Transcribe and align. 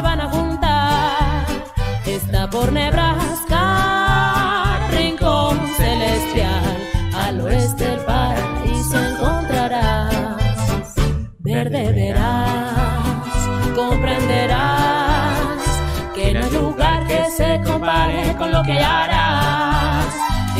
van 0.00 0.20
a 0.20 0.28
juntar. 0.28 1.46
Está 2.06 2.48
por 2.48 2.70
Nebraska, 2.72 4.78
rincón 4.90 5.58
celestial, 5.76 6.78
al 7.14 7.40
oeste 7.40 7.84
del 7.84 8.00
paraíso 8.00 8.98
encontrarás. 8.98 10.94
Verde 11.38 11.92
verás, 11.92 12.74
comprenderás 13.74 15.38
que 16.14 16.34
no 16.34 16.44
hay 16.44 16.50
lugar 16.50 17.06
que 17.06 17.30
se 17.30 17.60
compare 17.64 18.34
con 18.36 18.52
lo 18.52 18.62
que 18.62 18.78
harás. 18.78 20.06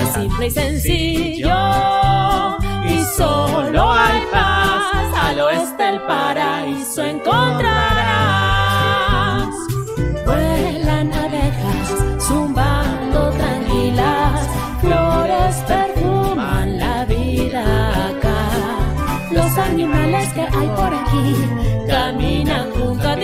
Es 0.01 0.09
simple 0.15 0.46
y 0.46 0.51
sencillo 0.51 2.59
y 2.84 3.04
solo 3.16 3.93
hay 3.93 4.23
paz. 4.30 5.07
Al 5.23 5.41
oeste 5.41 5.82
del 5.82 6.01
paraíso 6.02 7.04
encontrarás. 7.04 7.80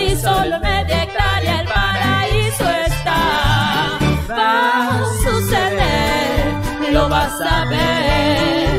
Ti, 0.07 0.15
solo 0.15 0.59
media 0.59 1.03
hectárea 1.03 1.61
el 1.61 1.67
paraíso 1.67 2.69
está. 2.85 3.99
Va 4.29 4.87
a 4.87 5.05
suceder, 5.23 6.91
lo 6.91 7.09
vas 7.09 7.39
a 7.41 7.65
ver. 7.65 8.69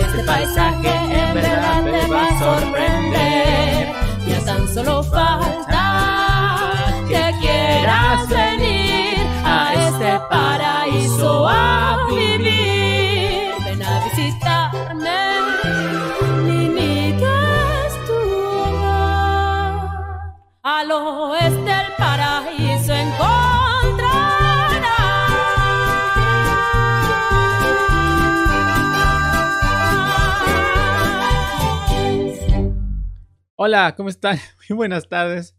Este 0.00 0.22
paisaje 0.24 0.92
en 1.20 1.34
verdad 1.34 1.84
te 1.84 2.06
va 2.12 2.26
a 2.26 2.38
sorprender. 2.38 3.92
Ya 4.26 4.44
tan 4.44 4.74
solo 4.74 5.02
falta 5.02 5.84
que 7.08 7.34
quieras 7.40 8.28
venir 8.28 9.26
a 9.44 9.74
este 9.74 10.20
paraíso 10.28 11.48
a 11.48 12.06
vivir. 12.10 12.73
Hola, 33.66 33.94
¿cómo 33.96 34.10
están? 34.10 34.36
Muy 34.68 34.76
buenas 34.76 35.08
tardes. 35.08 35.56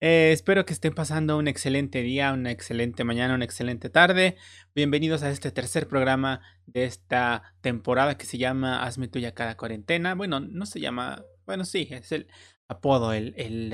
Eh, 0.00 0.30
espero 0.32 0.64
que 0.64 0.72
estén 0.72 0.92
pasando 0.92 1.38
un 1.38 1.46
excelente 1.46 2.02
día, 2.02 2.32
una 2.32 2.50
excelente 2.50 3.04
mañana, 3.04 3.36
una 3.36 3.44
excelente 3.44 3.90
tarde. 3.90 4.36
Bienvenidos 4.74 5.22
a 5.22 5.30
este 5.30 5.52
tercer 5.52 5.86
programa 5.86 6.40
de 6.66 6.82
esta 6.82 7.54
temporada 7.60 8.18
que 8.18 8.26
se 8.26 8.38
llama 8.38 8.82
Hazme 8.82 9.06
tuya 9.06 9.34
cada 9.34 9.56
cuarentena. 9.56 10.16
Bueno, 10.16 10.40
no 10.40 10.66
se 10.66 10.80
llama, 10.80 11.24
bueno, 11.46 11.64
sí, 11.64 11.86
es 11.92 12.10
el 12.10 12.26
apodo, 12.68 13.12
el, 13.12 13.34
el, 13.36 13.72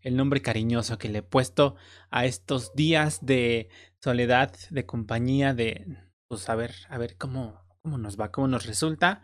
el 0.00 0.16
nombre 0.16 0.40
cariñoso 0.40 0.96
que 0.96 1.10
le 1.10 1.18
he 1.18 1.22
puesto 1.22 1.76
a 2.10 2.24
estos 2.24 2.74
días 2.74 3.26
de 3.26 3.68
soledad, 4.02 4.54
de 4.70 4.86
compañía, 4.86 5.52
de, 5.52 5.98
pues 6.28 6.48
a 6.48 6.54
ver, 6.54 6.74
a 6.88 6.96
ver 6.96 7.18
cómo, 7.18 7.60
cómo 7.82 7.98
nos 7.98 8.18
va, 8.18 8.32
cómo 8.32 8.48
nos 8.48 8.64
resulta. 8.64 9.20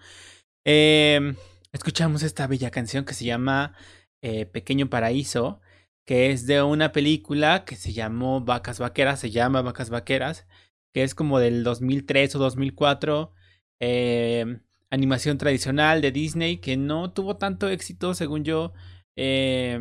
Em, 0.69 1.37
escuchamos 1.77 2.23
esta 2.23 2.47
bella 2.47 2.71
canción 2.71 3.05
que 3.05 3.15
se 3.15 3.25
llama 3.25 3.75
eh, 4.23 4.47
Pequeño 4.47 4.89
Paraíso, 4.89 5.61
que 6.07 6.31
es 6.31 6.47
de 6.47 6.63
una 6.63 6.93
película 6.93 7.65
que 7.65 7.77
se 7.77 7.93
llamó 7.93 8.41
Vacas 8.41 8.79
Vaqueras, 8.79 9.21
se 9.21 9.31
llama 9.31 9.63
Vacas 9.63 9.91
Vaqueras, 9.91 10.47
que 10.95 11.03
es 11.03 11.15
como 11.15 11.39
del 11.39 11.65
2003 11.65 12.37
o 12.37 12.39
2004, 12.39 13.33
eh, 13.81 14.61
animación 14.91 15.37
tradicional 15.39 16.01
de 16.01 16.13
Disney, 16.13 16.59
que 16.59 16.77
no 16.79 17.13
tuvo 17.13 17.37
tanto 17.37 17.69
éxito, 17.69 18.15
según 18.15 18.45
yo, 18.45 18.73
eh, 19.17 19.79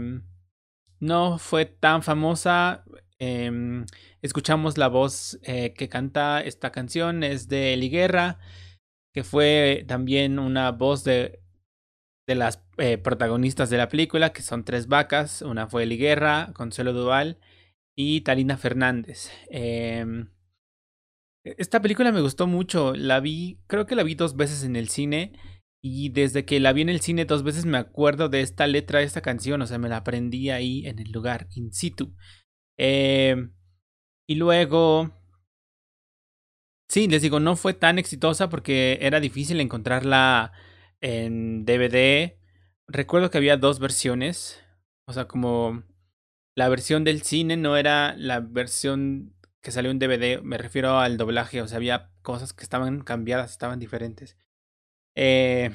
no 1.00 1.38
fue 1.38 1.66
tan 1.66 2.04
famosa. 2.04 2.84
Eh, 3.20 3.86
escuchamos 4.22 4.78
la 4.78 4.90
voz 4.90 5.40
eh, 5.44 5.74
que 5.74 5.88
canta 5.88 6.42
esta 6.42 6.72
canción, 6.72 7.24
es 7.24 7.48
de 7.48 7.74
Eli 7.74 7.90
Guerra, 7.90 8.40
que 9.14 9.24
fue 9.24 9.86
también 9.88 10.40
una 10.40 10.72
voz 10.72 11.06
de 11.06 11.45
de 12.28 12.36
las 12.36 12.64
eh, 12.78 12.98
protagonistas 12.98 13.70
de 13.70 13.78
la 13.78 13.90
película, 13.90 14.34
que 14.34 14.42
son 14.42 14.66
tres 14.66 14.88
vacas. 14.88 15.42
Una 15.42 15.68
fue 15.68 15.84
Eli 15.84 15.98
Guerra, 15.98 16.52
Consuelo 16.54 16.94
Duval 16.94 17.40
y 17.96 18.22
Talina 18.22 18.58
Fernández. 18.58 19.32
Eh, 19.50 20.06
esta 21.44 21.82
película 21.82 22.12
me 22.12 22.22
gustó 22.22 22.48
mucho. 22.48 22.96
La 22.96 23.20
vi, 23.20 23.60
creo 23.68 23.86
que 23.86 23.96
la 23.96 24.04
vi 24.04 24.16
dos 24.16 24.36
veces 24.36 24.64
en 24.64 24.76
el 24.76 24.90
cine. 24.90 25.34
Y 25.84 26.10
desde 26.10 26.46
que 26.46 26.60
la 26.60 26.74
vi 26.74 26.82
en 26.82 26.90
el 26.90 27.00
cine 27.00 27.26
dos 27.26 27.44
veces 27.44 27.66
me 27.66 27.78
acuerdo 27.78 28.28
de 28.28 28.42
esta 28.42 28.66
letra, 28.66 29.00
de 29.00 29.06
esta 29.06 29.22
canción. 29.22 29.62
O 29.62 29.68
sea, 29.68 29.78
me 29.78 29.90
la 29.90 29.98
aprendí 29.98 30.50
ahí 30.50 30.86
en 30.88 30.98
el 30.98 31.12
lugar, 31.12 31.48
in 31.54 31.72
situ. 31.72 32.16
Eh, 32.78 33.36
y 34.28 34.36
luego... 34.36 35.12
Sí, 36.88 37.08
les 37.08 37.24
digo, 37.24 37.40
no 37.40 37.56
fue 37.56 37.74
tan 37.74 37.98
exitosa 37.98 38.48
porque 38.48 39.00
era 39.02 39.20
difícil 39.20 39.60
encontrarla 39.60 40.54
en 41.02 41.66
DVD. 41.66 42.38
Recuerdo 42.88 43.30
que 43.30 43.38
había 43.38 43.58
dos 43.58 43.80
versiones. 43.80 44.64
O 45.08 45.14
sea, 45.14 45.28
como 45.28 45.84
la 46.56 46.70
versión 46.70 47.04
del 47.04 47.22
cine 47.22 47.58
no 47.58 47.78
era 47.78 48.16
la 48.18 48.40
versión 48.40 49.34
que 49.62 49.72
salió 49.72 49.92
en 49.92 50.00
DVD. 50.00 50.42
Me 50.42 50.58
refiero 50.58 51.00
al 51.00 51.18
doblaje. 51.18 51.62
O 51.62 51.68
sea, 51.68 51.78
había 51.78 52.12
cosas 52.22 52.54
que 52.54 52.64
estaban 52.64 53.02
cambiadas, 53.02 53.52
estaban 53.52 53.80
diferentes. 53.80 54.38
Eh, 55.16 55.72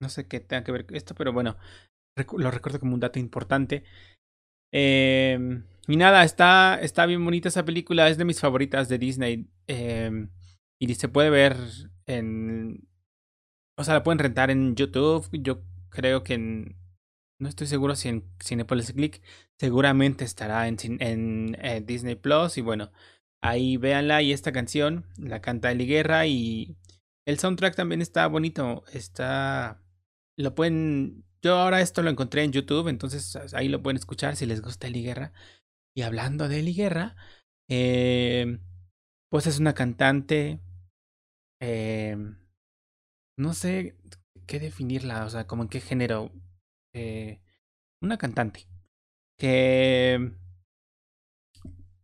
no 0.00 0.08
sé 0.08 0.26
qué 0.26 0.40
tenga 0.40 0.64
que 0.64 0.72
ver 0.72 0.86
con 0.86 0.96
esto, 0.96 1.14
pero 1.14 1.32
bueno, 1.32 1.56
lo 2.36 2.50
recuerdo 2.50 2.80
como 2.80 2.94
un 2.94 3.00
dato 3.00 3.18
importante. 3.18 3.84
Eh, 4.72 5.62
y 5.88 5.96
nada, 5.96 6.24
está, 6.24 6.80
está 6.80 7.06
bien 7.06 7.24
bonita 7.24 7.48
esa 7.48 7.64
película. 7.64 8.08
Es 8.08 8.18
de 8.18 8.24
mis 8.24 8.40
favoritas 8.40 8.88
de 8.88 8.98
Disney. 8.98 9.48
Eh, 9.66 10.28
y 10.80 10.94
se 10.94 11.08
puede 11.08 11.30
ver 11.30 11.56
en 12.06 12.88
o 13.76 13.84
sea, 13.84 13.94
la 13.94 14.02
pueden 14.02 14.18
rentar 14.18 14.50
en 14.50 14.74
YouTube. 14.76 15.28
Yo 15.32 15.62
creo 15.90 16.22
que 16.22 16.34
en. 16.34 16.76
No 17.40 17.48
estoy 17.48 17.66
seguro 17.66 17.96
si 17.96 18.08
en 18.08 18.24
Cinepolis 18.42 18.92
Click. 18.92 19.22
Seguramente 19.58 20.24
estará 20.24 20.68
en, 20.68 20.76
en 21.00 21.56
eh, 21.60 21.82
Disney 21.84 22.14
Plus. 22.14 22.58
Y 22.58 22.60
bueno, 22.60 22.92
ahí 23.42 23.76
véanla. 23.76 24.22
Y 24.22 24.32
esta 24.32 24.52
canción 24.52 25.06
la 25.16 25.40
canta 25.40 25.72
Eli 25.72 25.86
Guerra. 25.86 26.26
Y 26.26 26.76
el 27.26 27.38
soundtrack 27.38 27.74
también 27.74 28.02
está 28.02 28.26
bonito. 28.26 28.84
Está. 28.92 29.82
Lo 30.36 30.54
pueden. 30.54 31.24
Yo 31.42 31.56
ahora 31.56 31.80
esto 31.80 32.02
lo 32.02 32.10
encontré 32.10 32.44
en 32.44 32.52
YouTube. 32.52 32.88
Entonces 32.88 33.36
ahí 33.54 33.68
lo 33.68 33.82
pueden 33.82 33.96
escuchar 33.96 34.36
si 34.36 34.46
les 34.46 34.62
gusta 34.62 34.86
Eli 34.86 35.02
Guerra. 35.02 35.32
Y 35.96 36.02
hablando 36.02 36.48
de 36.48 36.60
Eli 36.60 36.74
Guerra. 36.74 37.16
Eh, 37.68 38.58
pues 39.30 39.46
es 39.46 39.58
una 39.58 39.74
cantante. 39.74 40.60
Eh, 41.60 42.16
no 43.36 43.54
sé 43.54 43.96
qué 44.46 44.58
definirla, 44.60 45.24
o 45.24 45.30
sea, 45.30 45.46
como 45.46 45.62
en 45.64 45.68
qué 45.68 45.80
género. 45.80 46.30
Eh, 46.94 47.40
una 48.02 48.18
cantante 48.18 48.66
que, 49.38 50.32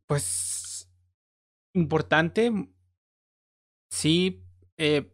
pues, 0.06 0.88
importante, 1.74 2.50
sí, 3.90 4.42
eh, 4.76 5.10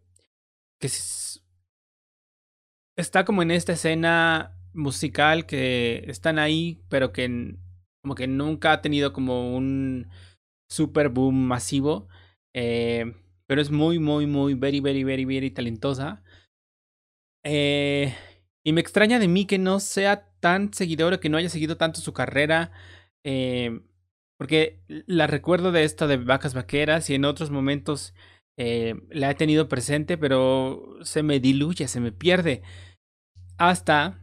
que 0.80 0.88
está 2.96 3.24
como 3.24 3.42
en 3.42 3.50
esta 3.50 3.72
escena 3.72 4.56
musical 4.72 5.46
que 5.46 6.04
están 6.08 6.38
ahí, 6.38 6.82
pero 6.88 7.12
que 7.12 7.56
como 8.02 8.14
que 8.14 8.26
nunca 8.26 8.72
ha 8.72 8.82
tenido 8.82 9.12
como 9.12 9.56
un 9.56 10.08
super 10.68 11.08
boom 11.08 11.46
masivo. 11.46 12.08
Eh, 12.54 13.14
pero 13.46 13.60
es 13.60 13.70
muy, 13.70 13.98
muy, 13.98 14.26
muy, 14.26 14.54
very, 14.54 14.80
very, 14.80 15.04
very, 15.04 15.24
very 15.24 15.50
talentosa. 15.50 16.22
Eh, 17.44 18.14
y 18.64 18.72
me 18.72 18.80
extraña 18.80 19.18
de 19.18 19.28
mí 19.28 19.44
que 19.44 19.58
no 19.58 19.80
sea 19.80 20.30
tan 20.40 20.72
seguidora, 20.72 21.20
que 21.20 21.28
no 21.28 21.36
haya 21.36 21.50
seguido 21.50 21.76
tanto 21.76 22.00
su 22.00 22.12
carrera. 22.12 22.72
Eh, 23.24 23.80
porque 24.38 24.82
la 24.88 25.26
recuerdo 25.26 25.72
de 25.72 25.84
esto 25.84 26.08
de 26.08 26.16
Vacas 26.16 26.54
Vaqueras 26.54 27.08
y 27.08 27.14
en 27.14 27.24
otros 27.24 27.50
momentos 27.50 28.14
eh, 28.56 28.94
la 29.10 29.30
he 29.30 29.34
tenido 29.34 29.68
presente, 29.68 30.18
pero 30.18 30.98
se 31.02 31.22
me 31.22 31.40
diluye, 31.40 31.88
se 31.88 32.00
me 32.00 32.12
pierde. 32.12 32.62
Hasta 33.58 34.20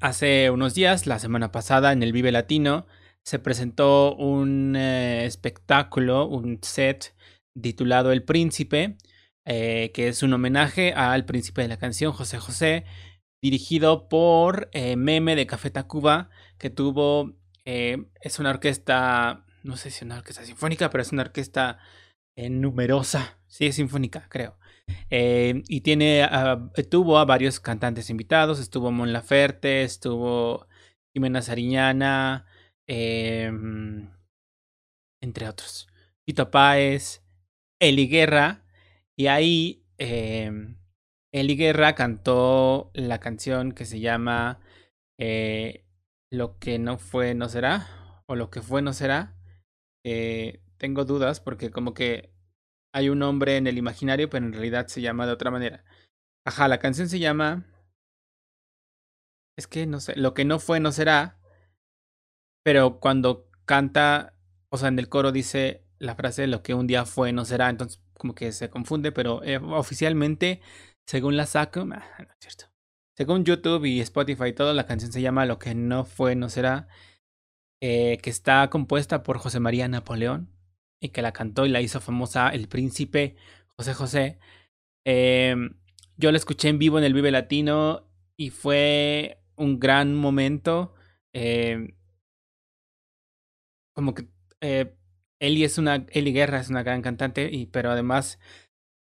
hace 0.00 0.50
unos 0.50 0.74
días, 0.74 1.06
la 1.06 1.18
semana 1.18 1.52
pasada, 1.52 1.92
en 1.92 2.02
el 2.02 2.12
Vive 2.12 2.32
Latino, 2.32 2.86
se 3.24 3.38
presentó 3.38 4.14
un 4.14 4.76
espectáculo, 4.76 6.26
un 6.26 6.58
set 6.62 7.14
titulado 7.60 8.12
El 8.12 8.22
Príncipe, 8.22 8.96
eh, 9.44 9.92
que 9.94 10.08
es 10.08 10.22
un 10.22 10.32
homenaje 10.32 10.92
al 10.92 11.24
príncipe 11.24 11.62
de 11.62 11.68
la 11.68 11.78
canción, 11.78 12.12
José 12.12 12.38
José, 12.38 12.84
dirigido 13.42 14.08
por 14.08 14.68
eh, 14.72 14.96
Meme 14.96 15.36
de 15.36 15.46
Café 15.46 15.70
Tacuba, 15.70 16.30
que 16.58 16.68
tuvo, 16.68 17.36
eh, 17.64 18.06
es 18.20 18.38
una 18.40 18.50
orquesta, 18.50 19.44
no 19.62 19.76
sé 19.76 19.90
si 19.90 19.98
es 19.98 20.02
una 20.02 20.16
orquesta 20.18 20.44
sinfónica, 20.44 20.90
pero 20.90 21.02
es 21.02 21.12
una 21.12 21.22
orquesta 21.22 21.78
numerosa, 22.36 23.38
sí 23.46 23.66
es 23.66 23.76
sinfónica, 23.76 24.26
creo. 24.28 24.58
y 25.08 25.80
tiene, 25.80 26.28
tuvo 26.90 27.18
a 27.18 27.24
varios 27.24 27.60
cantantes 27.60 28.10
invitados, 28.10 28.60
estuvo 28.60 28.92
Mon 28.92 29.12
Laferte, 29.12 29.82
estuvo 29.82 30.66
Jimena 31.14 31.40
Sariñana, 31.40 32.44
em, 32.86 34.10
entre 35.22 35.48
otros. 35.48 35.88
Tito 36.26 36.50
Páez, 36.50 37.25
Eli 37.80 38.08
Guerra, 38.08 38.64
y 39.16 39.26
ahí 39.26 39.84
em, 39.98 40.76
Eli 41.32 41.56
Guerra 41.56 41.94
cantó 41.94 42.90
la 42.94 43.20
canción 43.20 43.72
que 43.72 43.84
se 43.84 44.00
llama 44.00 44.60
eh, 45.18 45.84
Lo 46.30 46.58
que 46.58 46.78
no 46.78 46.98
fue 46.98 47.34
no 47.34 47.48
será, 47.48 48.22
o 48.26 48.36
Lo 48.36 48.50
que 48.50 48.62
fue 48.62 48.82
no 48.82 48.92
será. 48.92 49.34
Eh, 50.04 50.62
tengo 50.78 51.04
dudas 51.04 51.40
porque 51.40 51.70
como 51.70 51.94
que 51.94 52.32
hay 52.94 53.08
un 53.10 53.18
nombre 53.18 53.56
en 53.56 53.66
el 53.66 53.78
imaginario, 53.78 54.30
pero 54.30 54.46
en 54.46 54.52
realidad 54.52 54.86
se 54.86 55.02
llama 55.02 55.26
de 55.26 55.32
otra 55.32 55.50
manera. 55.50 55.84
Ajá, 56.46 56.68
la 56.68 56.78
canción 56.78 57.08
se 57.08 57.18
llama... 57.18 57.66
Es 59.58 59.66
que 59.66 59.86
no 59.86 60.00
sé, 60.00 60.16
Lo 60.16 60.34
que 60.34 60.44
no 60.44 60.58
fue 60.58 60.80
no 60.80 60.92
será, 60.92 61.38
pero 62.62 63.00
cuando 63.00 63.50
canta, 63.64 64.34
o 64.70 64.76
sea, 64.76 64.88
en 64.88 64.98
el 64.98 65.08
coro 65.08 65.32
dice 65.32 65.85
la 65.98 66.14
frase 66.14 66.46
Lo 66.46 66.62
que 66.62 66.74
un 66.74 66.86
día 66.86 67.04
fue 67.04 67.32
no 67.32 67.44
será, 67.44 67.70
entonces 67.70 68.02
como 68.14 68.34
que 68.34 68.52
se 68.52 68.70
confunde, 68.70 69.12
pero 69.12 69.42
eh, 69.42 69.58
oficialmente 69.58 70.60
según 71.06 71.36
la 71.36 71.46
saco, 71.46 71.80
ah, 71.80 71.84
no 71.84 71.94
es 71.94 72.36
cierto. 72.40 72.66
Según 73.16 73.44
YouTube 73.44 73.84
y 73.86 74.00
Spotify, 74.00 74.52
toda 74.52 74.74
la 74.74 74.86
canción 74.86 75.12
se 75.12 75.22
llama 75.22 75.46
Lo 75.46 75.58
que 75.58 75.74
no 75.74 76.04
fue, 76.04 76.34
no 76.34 76.48
será. 76.48 76.88
Eh, 77.80 78.18
que 78.22 78.30
está 78.30 78.68
compuesta 78.70 79.22
por 79.22 79.38
José 79.38 79.60
María 79.60 79.86
Napoleón 79.86 80.50
y 81.00 81.10
que 81.10 81.22
la 81.22 81.32
cantó 81.32 81.66
y 81.66 81.68
la 81.68 81.82
hizo 81.82 82.00
famosa 82.00 82.48
el 82.48 82.68
príncipe 82.68 83.36
José 83.76 83.94
José. 83.94 84.38
Em, 85.04 85.78
yo 86.16 86.32
la 86.32 86.38
escuché 86.38 86.68
en 86.68 86.78
vivo 86.78 86.98
en 86.98 87.04
el 87.04 87.14
Vive 87.14 87.30
Latino 87.30 88.08
y 88.36 88.50
fue 88.50 89.42
un 89.56 89.78
gran 89.78 90.14
momento. 90.14 90.94
Em, 91.32 91.96
como 93.94 94.14
que 94.14 94.28
eh, 94.60 94.96
Eli 95.40 95.64
es 95.64 95.78
una 95.78 96.06
Eli 96.10 96.32
Guerra 96.32 96.60
es 96.60 96.70
una 96.70 96.82
gran 96.82 97.02
cantante 97.02 97.50
y 97.52 97.66
pero 97.66 97.90
además 97.90 98.38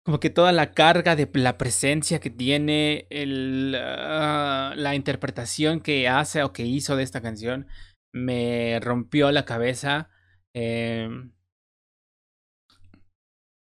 como 0.05 0.21
que 0.21 0.31
toda 0.31 0.53
la 0.53 0.73
carga 0.73 1.17
de 1.17 1.31
la 1.35 1.57
presencia 1.57 2.21
que 2.21 2.31
tiene, 2.31 3.07
el, 3.11 3.75
ah, 3.79 4.75
la 4.77 4.95
interpretación 4.95 5.81
que 5.81 6.09
hace 6.09 6.43
o 6.43 6.53
que 6.53 6.65
hizo 6.67 6.97
de 6.97 7.03
esta 7.03 7.23
canción, 7.23 7.67
me 8.13 8.79
rompió 8.81 9.33
la 9.33 9.47
cabeza. 9.47 10.11
Em, 10.55 11.33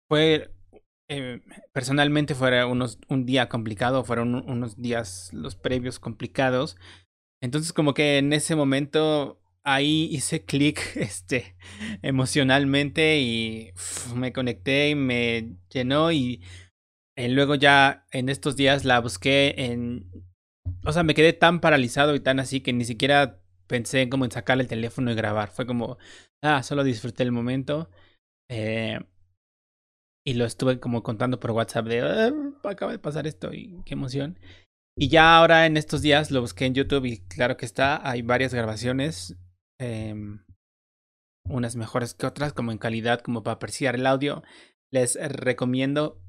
fue, 0.09 0.55
em, 1.09 1.43
personalmente 1.73 2.35
fue 2.35 2.65
unos, 2.65 2.99
un 3.09 3.27
día 3.27 3.49
complicado, 3.49 4.05
fueron 4.05 4.35
unos 4.37 4.77
días 4.81 5.31
los 5.33 5.57
previos 5.57 5.99
complicados. 5.99 6.77
Entonces 7.43 7.73
como 7.73 7.95
que 7.95 8.19
en 8.19 8.33
ese 8.33 8.57
momento 8.57 9.41
ahí 9.75 10.09
hice 10.11 10.45
clic 10.45 10.81
este, 10.97 11.57
emocionalmente 12.03 13.19
y 13.21 13.73
me 14.15 14.33
conecté 14.33 14.91
y 14.91 14.95
me 14.95 15.57
llenó 15.71 16.13
y 16.13 16.43
eh, 17.17 17.29
luego 17.29 17.55
ya 17.55 18.07
en 18.13 18.29
estos 18.29 18.57
días 18.57 18.85
la 18.85 19.01
busqué 19.01 19.55
en... 19.59 20.11
O 20.85 20.93
sea, 20.93 21.03
me 21.03 21.15
quedé 21.15 21.33
tan 21.33 21.61
paralizado 21.61 22.15
y 22.15 22.21
tan 22.21 22.41
así 22.41 22.61
que 22.61 22.73
ni 22.73 22.85
siquiera 22.85 23.41
pensé 23.67 24.03
en 24.03 24.11
como 24.11 24.31
sacar 24.31 24.61
el 24.61 24.69
teléfono 24.69 25.11
y 25.11 25.15
grabar. 25.15 25.51
Fue 25.51 25.67
como, 25.67 25.99
ah, 26.43 26.63
solo 26.63 26.85
disfruté 26.85 27.23
el 27.25 27.33
momento. 27.33 27.91
Eh, 28.51 29.01
y 30.25 30.35
lo 30.35 30.45
estuve 30.45 30.79
como 30.79 31.03
contando 31.03 31.41
por 31.41 31.53
WhatsApp 31.53 31.87
de, 31.87 32.01
ah, 32.03 32.33
acaba 32.65 32.93
de 32.93 32.99
pasar 32.99 33.27
esto 33.27 33.53
y 33.53 33.83
qué 33.85 33.95
emoción. 33.95 34.39
Y 34.97 35.09
ya 35.09 35.37
ahora 35.37 35.67
en 35.67 35.77
estos 35.77 36.03
días 36.03 36.31
lo 36.31 36.41
busqué 36.41 36.67
en 36.67 36.75
YouTube 36.75 37.07
y 37.07 37.19
claro 37.29 37.57
que 37.57 37.67
está, 37.67 38.09
hay 38.09 38.23
varias 38.23 38.53
grabaciones 38.55 39.37
Em, 39.81 40.45
unas 41.49 41.77
mejores 41.77 42.15
que 42.15 42.27
otras, 42.27 42.53
como 42.53 42.73
en 42.73 42.79
calidad, 42.79 43.21
como 43.21 43.43
para 43.43 43.55
apreciar 43.55 43.95
el 43.95 44.07
audio. 44.07 44.43
Les 44.93 45.19
recomiendo 45.21 46.21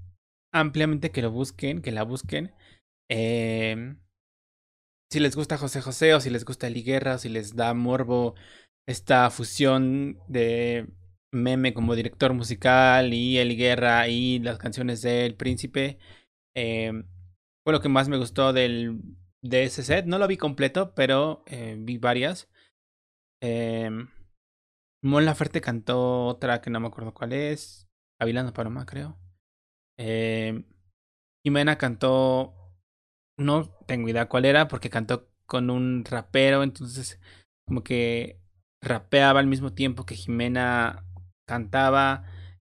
ampliamente 0.53 1.11
que 1.11 1.21
lo 1.21 1.31
busquen, 1.31 1.81
que 1.81 1.91
la 1.91 2.03
busquen. 2.03 2.53
Em, 3.09 3.99
si 5.11 5.19
les 5.19 5.35
gusta 5.35 5.57
José 5.57 5.81
José 5.81 6.13
o 6.13 6.21
si 6.21 6.29
les 6.29 6.45
gusta 6.45 6.67
Eli 6.67 6.83
Guerra, 6.83 7.15
o 7.15 7.17
si 7.17 7.29
les 7.29 7.55
da 7.55 7.73
morbo 7.73 8.35
esta 8.87 9.29
fusión 9.29 10.19
de 10.27 10.87
meme 11.31 11.73
como 11.73 11.95
director 11.95 12.33
musical 12.33 13.13
y 13.13 13.37
Eli 13.37 13.55
Guerra 13.55 14.07
y 14.07 14.39
las 14.39 14.57
canciones 14.57 15.01
del 15.01 15.35
príncipe. 15.35 15.99
Eh, 16.55 16.91
fue 17.63 17.73
lo 17.73 17.81
que 17.81 17.89
más 17.89 18.09
me 18.09 18.17
gustó 18.17 18.53
del, 18.53 19.01
de 19.43 19.63
ese 19.63 19.83
set. 19.83 20.05
No 20.05 20.17
lo 20.17 20.27
vi 20.27 20.37
completo, 20.37 20.93
pero 20.95 21.43
eh, 21.47 21.75
vi 21.79 21.97
varias. 21.97 22.49
Eh, 23.41 23.89
Mon 25.01 25.25
cantó 25.61 26.25
otra 26.25 26.61
que 26.61 26.69
no 26.69 26.79
me 26.79 26.87
acuerdo 26.87 27.13
cuál 27.13 27.33
es. 27.33 27.87
Avilano 28.19 28.53
Paloma, 28.53 28.85
creo. 28.85 29.17
Eh, 29.97 30.63
Jimena 31.43 31.77
cantó. 31.77 32.53
No 33.37 33.69
tengo 33.87 34.09
idea 34.09 34.27
cuál 34.27 34.45
era, 34.45 34.67
porque 34.67 34.89
cantó 34.89 35.29
con 35.45 35.69
un 35.69 36.03
rapero, 36.05 36.63
entonces, 36.63 37.19
como 37.65 37.83
que 37.83 38.41
rapeaba 38.81 39.39
al 39.39 39.47
mismo 39.47 39.73
tiempo 39.73 40.05
que 40.05 40.15
Jimena 40.15 41.05
cantaba. 41.47 42.25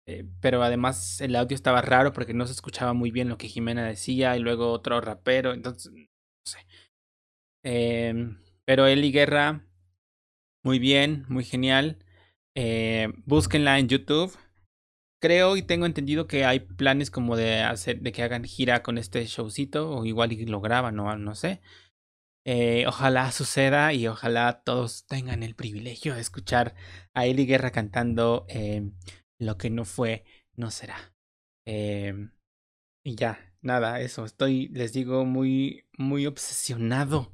Eh, 0.07 0.25
pero 0.41 0.63
además 0.63 1.21
el 1.21 1.35
audio 1.35 1.56
estaba 1.56 1.81
raro 1.81 2.13
porque 2.13 2.33
no 2.33 2.45
se 2.45 2.53
escuchaba 2.53 2.94
muy 2.94 3.12
bien 3.12 3.29
lo 3.29 3.38
que 3.38 3.47
Jimena 3.47 3.85
decía 3.85 4.35
y 4.38 4.39
luego 4.39 4.71
otro 4.71 5.01
rapero, 5.01 5.53
entonces, 5.53 5.91
no 5.91 6.06
sé. 6.45 6.59
Eh, 7.63 8.13
pero 8.65 8.88
Eli 8.88 9.12
Guerra 9.12 9.65
muy 10.65 10.79
bien, 10.79 11.25
muy 11.29 11.43
genial. 11.43 12.00
Eh, 12.55 13.13
búsquenla 13.25 13.77
en 13.77 13.88
YouTube. 13.88 14.36
Creo 15.22 15.57
y 15.57 15.62
tengo 15.62 15.86
entendido 15.86 16.25
que 16.25 16.43
hay 16.43 16.60
planes 16.60 17.12
como 17.12 17.36
de 17.36 17.62
hacer, 17.62 18.01
de 18.01 18.12
que 18.12 18.24
hagan 18.24 18.43
gira 18.43 18.81
con 18.81 18.98
este 18.98 19.24
showcito, 19.25 19.91
o 19.91 20.05
igual 20.05 20.31
lo 20.48 20.62
graban, 20.62 21.00
o 21.00 21.15
no 21.17 21.36
sé. 21.36 21.62
Eh, 22.48 22.86
ojalá 22.88 23.31
suceda 23.31 23.93
y 23.93 24.07
ojalá 24.07 24.63
todos 24.63 25.05
tengan 25.05 25.43
el 25.43 25.55
privilegio 25.55 26.15
de 26.15 26.22
escuchar 26.22 26.74
a 27.13 27.27
Eli 27.27 27.45
Guerra 27.45 27.72
cantando 27.72 28.45
eh, 28.50 28.89
Lo 29.39 29.57
que 29.60 29.69
no 29.69 29.86
fue, 29.86 30.25
no 30.55 30.72
será. 30.72 31.13
Eh, 31.67 32.29
y 33.03 33.15
ya, 33.15 33.53
nada, 33.62 34.01
eso. 34.01 34.25
Estoy, 34.25 34.69
les 34.69 34.93
digo, 34.93 35.25
muy, 35.25 35.86
muy 35.95 36.25
obsesionado 36.25 37.31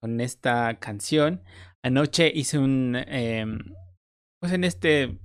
con 0.00 0.20
esta 0.20 0.78
canción. 0.80 1.42
Anoche 1.84 2.32
hice 2.34 2.58
un... 2.58 2.96
Em, 2.96 3.58
pues 4.40 4.52
en 4.54 4.64
este 4.64 5.18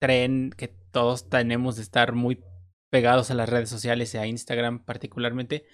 tren 0.00 0.50
que 0.56 0.68
todos 0.68 1.28
tenemos 1.28 1.76
de 1.76 1.82
estar 1.82 2.14
muy 2.14 2.42
pegados 2.90 3.30
a 3.30 3.34
las 3.34 3.50
redes 3.50 3.68
sociales 3.68 4.14
y 4.14 4.18
a 4.18 4.26
Instagram 4.26 4.82
particularmente, 4.84 5.66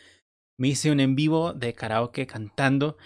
me 0.59 0.69
hice 0.69 0.91
un 0.91 0.99
en 0.99 1.15
vivo 1.15 1.53
de 1.53 1.75
karaoke 1.75 2.27
cantando 2.27 2.97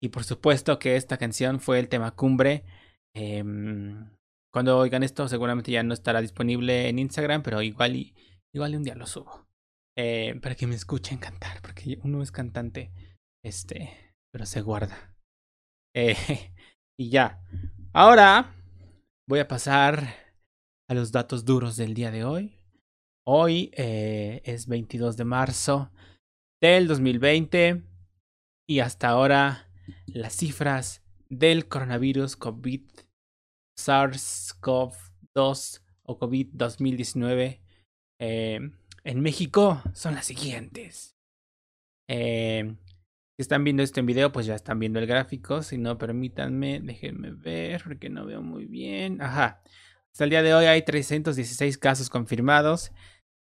y 0.00 0.10
por 0.10 0.22
supuesto 0.22 0.78
que 0.78 0.94
esta 0.94 1.18
canción 1.18 1.58
fue 1.58 1.80
el 1.80 1.88
tema 1.88 2.12
cumbre. 2.12 2.64
Em, 3.12 4.16
cuando 4.52 4.78
oigan 4.78 5.02
esto 5.02 5.28
seguramente 5.28 5.72
ya 5.72 5.82
no 5.82 5.94
estará 5.94 6.20
disponible 6.20 6.88
en 6.88 7.00
Instagram, 7.00 7.42
pero 7.42 7.60
igual 7.60 7.96
y, 7.96 8.14
igual 8.54 8.76
un 8.76 8.84
día 8.84 8.94
lo 8.94 9.06
subo. 9.06 9.48
Eh, 9.96 10.38
para 10.40 10.54
que 10.54 10.68
me 10.68 10.76
escuchen 10.76 11.18
cantar, 11.18 11.60
porque 11.60 11.98
uno 12.04 12.22
es 12.22 12.30
cantante, 12.30 12.92
este, 13.42 14.14
pero 14.30 14.46
se 14.46 14.60
guarda. 14.60 15.17
Eh, 15.94 16.16
y 16.98 17.10
ya. 17.10 17.40
Ahora 17.92 18.54
voy 19.28 19.40
a 19.40 19.48
pasar 19.48 20.14
a 20.88 20.94
los 20.94 21.12
datos 21.12 21.44
duros 21.44 21.76
del 21.76 21.92
día 21.94 22.10
de 22.10 22.24
hoy. 22.24 22.58
Hoy 23.26 23.70
eh, 23.74 24.40
es 24.44 24.66
22 24.66 25.16
de 25.16 25.24
marzo 25.24 25.92
del 26.62 26.88
2020 26.88 27.82
y 28.66 28.80
hasta 28.80 29.08
ahora 29.08 29.70
las 30.06 30.34
cifras 30.34 31.02
del 31.28 31.68
coronavirus 31.68 32.36
COVID 32.36 32.82
SARS-CoV-2 33.78 35.82
o 36.04 36.18
COVID 36.18 36.48
2019 36.52 37.60
eh, 38.20 38.60
en 39.04 39.20
México 39.20 39.82
son 39.94 40.14
las 40.14 40.26
siguientes. 40.26 41.16
Eh, 42.08 42.74
si 43.38 43.42
están 43.42 43.62
viendo 43.62 43.84
este 43.84 44.02
video, 44.02 44.32
pues 44.32 44.46
ya 44.46 44.56
están 44.56 44.80
viendo 44.80 44.98
el 44.98 45.06
gráfico. 45.06 45.62
Si 45.62 45.78
no, 45.78 45.96
permítanme, 45.96 46.80
déjenme 46.80 47.30
ver 47.30 47.84
porque 47.84 48.10
no 48.10 48.26
veo 48.26 48.42
muy 48.42 48.66
bien. 48.66 49.22
Ajá. 49.22 49.62
Hasta 50.10 50.24
el 50.24 50.30
día 50.30 50.42
de 50.42 50.54
hoy 50.54 50.64
hay 50.64 50.82
316 50.82 51.78
casos 51.78 52.10
confirmados, 52.10 52.90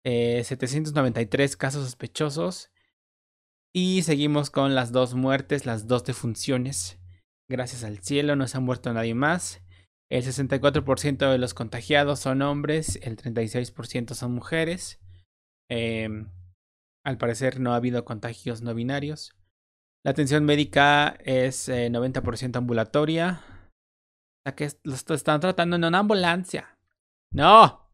793 0.05 1.55
eh, 1.55 1.57
casos 1.57 1.85
sospechosos 1.85 2.71
Y 3.73 4.03
seguimos 4.03 4.51
con 4.51 4.75
las 4.75 4.93
dos 4.93 5.15
muertes, 5.15 5.65
las 5.65 5.87
dos 5.87 6.05
defunciones. 6.05 6.99
Gracias 7.49 7.83
al 7.83 8.01
cielo 8.01 8.37
no 8.37 8.47
se 8.47 8.59
ha 8.59 8.61
muerto 8.61 8.93
nadie 8.93 9.15
más. 9.15 9.63
El 10.11 10.23
64% 10.23 11.33
de 11.33 11.39
los 11.39 11.55
contagiados 11.55 12.21
son 12.21 12.43
hombres, 12.43 12.97
el 13.03 13.17
36% 13.17 14.13
son 14.13 14.35
mujeres. 14.35 15.01
Em, 15.71 16.31
al 17.07 17.17
parecer 17.17 17.59
no 17.59 17.73
ha 17.73 17.77
habido 17.77 18.05
contagios 18.05 18.61
no 18.61 18.75
binarios. 18.75 19.38
La 20.05 20.13
atención 20.13 20.45
médica 20.45 21.17
es 21.25 21.69
90% 21.69 22.55
eh, 22.55 22.59
ambulatoria. 22.59 23.43
O 23.45 24.43
sea 24.45 24.55
que 24.55 24.71
los 24.85 25.05
están 25.11 25.41
tratando 25.41 25.77
en 25.77 25.85
una 25.85 25.99
ambulancia. 25.99 26.79
¡No! 27.33 27.89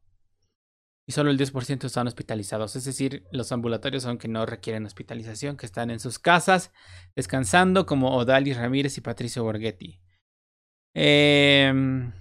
Y 1.06 1.12
solo 1.12 1.30
el 1.30 1.38
10% 1.38 1.84
están 1.84 2.06
hospitalizados. 2.06 2.76
Es 2.76 2.84
decir, 2.84 3.26
los 3.30 3.52
ambulatorios 3.52 4.02
son 4.02 4.16
que 4.16 4.28
no 4.28 4.46
requieren 4.46 4.86
hospitalización, 4.86 5.56
que 5.56 5.66
están 5.66 5.90
en 5.90 6.00
sus 6.00 6.18
casas 6.18 6.72
descansando, 7.14 7.84
como 7.84 8.16
Odalis 8.16 8.56
Ramírez 8.56 8.96
y 8.96 9.02
Patricio 9.02 9.44
Borghetti. 9.44 10.00
Em, 10.94 12.12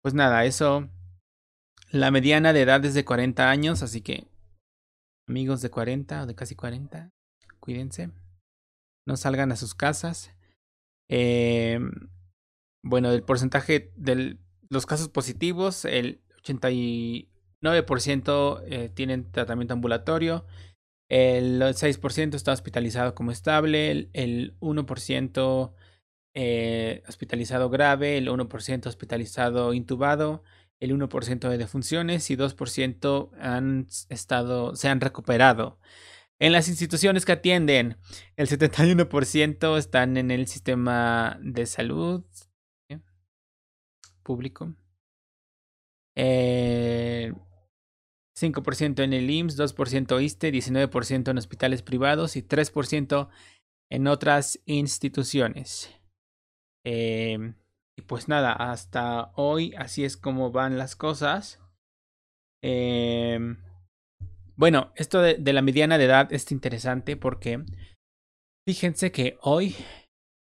pues 0.00 0.14
nada, 0.14 0.44
eso. 0.44 0.88
La 1.90 2.10
mediana 2.10 2.52
de 2.52 2.62
edad 2.62 2.84
es 2.84 2.94
de 2.94 3.04
40 3.04 3.50
años, 3.50 3.82
así 3.82 4.00
que 4.00 4.26
amigos 5.28 5.60
de 5.60 5.70
40 5.70 6.22
o 6.22 6.26
de 6.26 6.34
casi 6.34 6.54
40, 6.54 7.10
cuídense. 7.60 8.10
No 9.06 9.16
salgan 9.16 9.52
a 9.52 9.56
sus 9.56 9.74
casas. 9.74 10.32
Em, 11.08 11.90
bueno, 12.82 13.12
el 13.12 13.22
porcentaje 13.22 13.92
de 13.96 14.38
los 14.70 14.86
casos 14.86 15.08
positivos, 15.08 15.84
el 15.84 16.22
89% 16.42 18.62
eh, 18.66 18.90
tienen 18.94 19.30
tratamiento 19.30 19.74
ambulatorio. 19.74 20.46
El 21.10 21.60
6% 21.60 22.34
está 22.34 22.52
hospitalizado 22.52 23.14
como 23.14 23.30
estable. 23.30 23.90
El, 23.90 24.10
el 24.12 24.58
1% 24.60 25.72
eh, 26.36 27.02
hospitalizado 27.08 27.70
grave, 27.70 28.18
el 28.18 28.28
1% 28.28 28.86
hospitalizado 28.86 29.72
intubado, 29.72 30.42
el 30.80 30.92
1% 30.92 31.48
de 31.48 31.58
defunciones 31.58 32.28
y 32.30 32.36
2% 32.36 33.30
han 33.38 33.86
estado, 34.08 34.74
se 34.74 34.88
han 34.88 35.00
recuperado. 35.00 35.78
En 36.40 36.52
las 36.52 36.68
instituciones 36.68 37.24
que 37.24 37.32
atienden, 37.32 37.96
el 38.36 38.48
71% 38.48 39.78
están 39.78 40.16
en 40.16 40.30
el 40.30 40.46
sistema 40.46 41.38
de 41.40 41.66
salud 41.66 42.24
público. 44.22 44.74
5% 46.16 49.02
en 49.02 49.12
el 49.12 49.28
IMSS, 49.30 49.58
2% 49.58 50.22
ISTE, 50.22 50.52
19% 50.52 51.30
en 51.30 51.38
hospitales 51.38 51.82
privados 51.82 52.36
y 52.36 52.42
3% 52.42 53.28
en 53.90 54.06
otras 54.08 54.60
instituciones. 54.66 55.90
Em, 56.84 57.54
y 57.96 58.02
pues 58.02 58.28
nada, 58.28 58.52
hasta 58.52 59.32
hoy 59.36 59.72
así 59.78 60.04
es 60.04 60.16
como 60.16 60.50
van 60.50 60.78
las 60.78 60.96
cosas. 60.96 61.60
Em, 62.62 63.58
bueno, 64.56 64.92
esto 64.96 65.20
de, 65.20 65.52
la 65.52 65.62
mediana 65.62 65.98
de 65.98 66.04
edad 66.04 66.32
es 66.32 66.50
interesante 66.52 67.16
porque 67.16 67.64
fíjense 68.66 69.12
que 69.12 69.36
hoy 69.42 69.76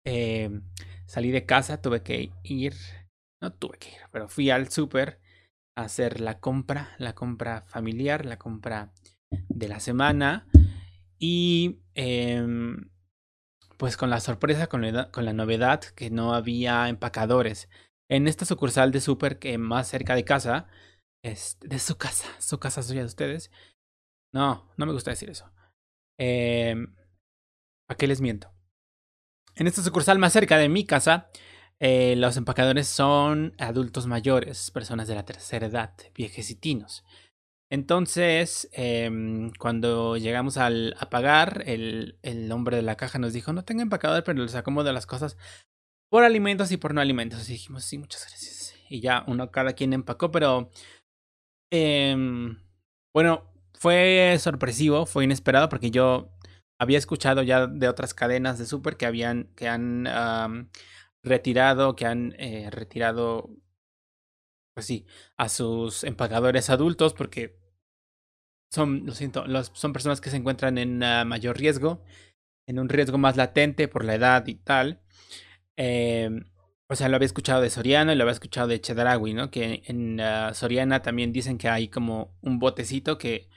eh, 0.06 0.60
salí 1.06 1.30
de 1.30 1.46
casa, 1.46 1.80
tuve 1.80 2.02
que 2.02 2.32
ir, 2.42 2.74
no 3.42 3.52
tuve 3.52 3.78
que 3.78 3.90
ir, 3.90 4.00
pero 4.10 4.28
fui 4.28 4.50
al 4.50 4.70
súper 4.70 5.20
a 5.76 5.82
hacer 5.82 6.20
la 6.20 6.40
compra, 6.40 6.94
la 6.98 7.14
compra 7.14 7.62
familiar, 7.62 8.24
la 8.24 8.38
compra 8.38 8.92
de 9.48 9.68
la 9.68 9.80
semana 9.80 10.48
y 11.18 11.80
eh, 11.94 12.46
pues 13.78 13.96
con 13.96 14.10
la 14.10 14.20
sorpresa, 14.20 14.66
con 14.66 14.82
la, 14.92 15.10
con 15.10 15.24
la 15.24 15.32
novedad 15.32 15.82
que 15.82 16.10
no 16.10 16.34
había 16.34 16.88
empacadores. 16.88 17.68
En 18.10 18.26
esta 18.26 18.44
sucursal 18.44 18.90
de 18.90 19.00
súper 19.00 19.38
que 19.38 19.56
más 19.56 19.88
cerca 19.88 20.14
de 20.14 20.24
casa, 20.24 20.66
es 21.22 21.58
de 21.60 21.78
su 21.78 21.96
casa, 21.96 22.26
su 22.40 22.58
casa 22.58 22.82
suya 22.82 23.00
de 23.00 23.06
ustedes. 23.06 23.50
No, 24.32 24.70
no 24.76 24.86
me 24.86 24.92
gusta 24.92 25.10
decir 25.10 25.30
eso. 25.30 25.50
Eh, 26.18 26.74
¿A 27.88 27.94
qué 27.94 28.06
les 28.06 28.20
miento? 28.20 28.52
En 29.54 29.66
esta 29.66 29.82
sucursal 29.82 30.18
más 30.18 30.32
cerca 30.32 30.58
de 30.58 30.68
mi 30.68 30.84
casa, 30.84 31.30
eh, 31.80 32.16
los 32.16 32.36
empacadores 32.36 32.88
son 32.88 33.54
adultos 33.58 34.06
mayores, 34.06 34.70
personas 34.70 35.08
de 35.08 35.14
la 35.14 35.24
tercera 35.24 35.66
edad, 35.66 35.94
viejecitinos. 36.14 37.04
Entonces, 37.70 38.68
em, 38.72 39.52
cuando 39.58 40.16
llegamos 40.16 40.56
al, 40.56 40.94
a 40.98 41.10
pagar, 41.10 41.62
el, 41.66 42.18
el, 42.22 42.50
hombre 42.50 42.76
de 42.76 42.82
la 42.82 42.96
caja 42.96 43.18
nos 43.18 43.32
dijo, 43.32 43.52
no 43.52 43.64
tenga 43.64 43.82
empacador, 43.82 44.24
pero 44.24 44.42
les 44.42 44.54
acomodo 44.54 44.92
las 44.92 45.06
cosas 45.06 45.36
por 46.10 46.24
alimentos 46.24 46.72
y 46.72 46.78
por 46.78 46.94
no 46.94 47.00
alimentos. 47.00 47.48
Y 47.48 47.52
dijimos, 47.54 47.84
sí, 47.84 47.98
muchas 47.98 48.26
gracias. 48.26 48.74
Y 48.88 49.00
ya 49.00 49.24
uno 49.26 49.50
cada 49.50 49.74
quien 49.74 49.92
empacó, 49.92 50.30
pero... 50.30 50.70
Em, 51.70 52.56
bueno, 53.14 53.44
fue 53.78 54.36
sorpresivo, 54.38 55.06
fue 55.06 55.24
inesperado 55.24 55.68
porque 55.68 55.90
yo 55.90 56.30
había 56.78 56.98
escuchado 56.98 57.42
ya 57.42 57.66
de 57.66 57.88
otras 57.88 58.14
cadenas 58.14 58.58
de 58.58 58.66
súper 58.66 58.96
que 58.96 59.06
habían, 59.06 59.52
que 59.56 59.68
han 59.68 60.70
retirado, 61.22 61.96
que 61.96 62.06
han 62.06 62.34
eh, 62.38 62.70
retirado 62.70 63.50
pues 64.74 64.86
sí, 64.86 65.06
a 65.36 65.48
sus 65.48 66.04
empacadores 66.04 66.70
adultos 66.70 67.12
porque 67.14 67.58
son, 68.70 69.06
lo 69.06 69.12
siento, 69.12 69.46
los, 69.46 69.72
son 69.74 69.92
personas 69.92 70.20
que 70.20 70.30
se 70.30 70.36
encuentran 70.36 70.78
en 70.78 70.98
mayor 71.26 71.58
riesgo, 71.58 72.04
en 72.66 72.78
un 72.78 72.88
riesgo 72.88 73.18
más 73.18 73.36
latente 73.36 73.88
por 73.88 74.04
la 74.04 74.14
edad 74.14 74.46
y 74.46 74.54
tal. 74.54 75.00
Eh, 75.76 76.30
o 76.90 76.96
sea, 76.96 77.08
lo 77.08 77.16
había 77.16 77.26
escuchado 77.26 77.60
de 77.60 77.70
Soriana 77.70 78.12
y 78.12 78.16
lo 78.16 78.22
había 78.22 78.32
escuchado 78.32 78.68
de 78.68 78.80
Chedragui, 78.80 79.34
¿no? 79.34 79.50
Que 79.50 79.82
en 79.86 80.20
uh, 80.20 80.54
Soriana 80.54 81.02
también 81.02 81.32
dicen 81.32 81.58
que 81.58 81.68
hay 81.68 81.88
como 81.88 82.36
un 82.40 82.58
botecito 82.58 83.18
que 83.18 83.48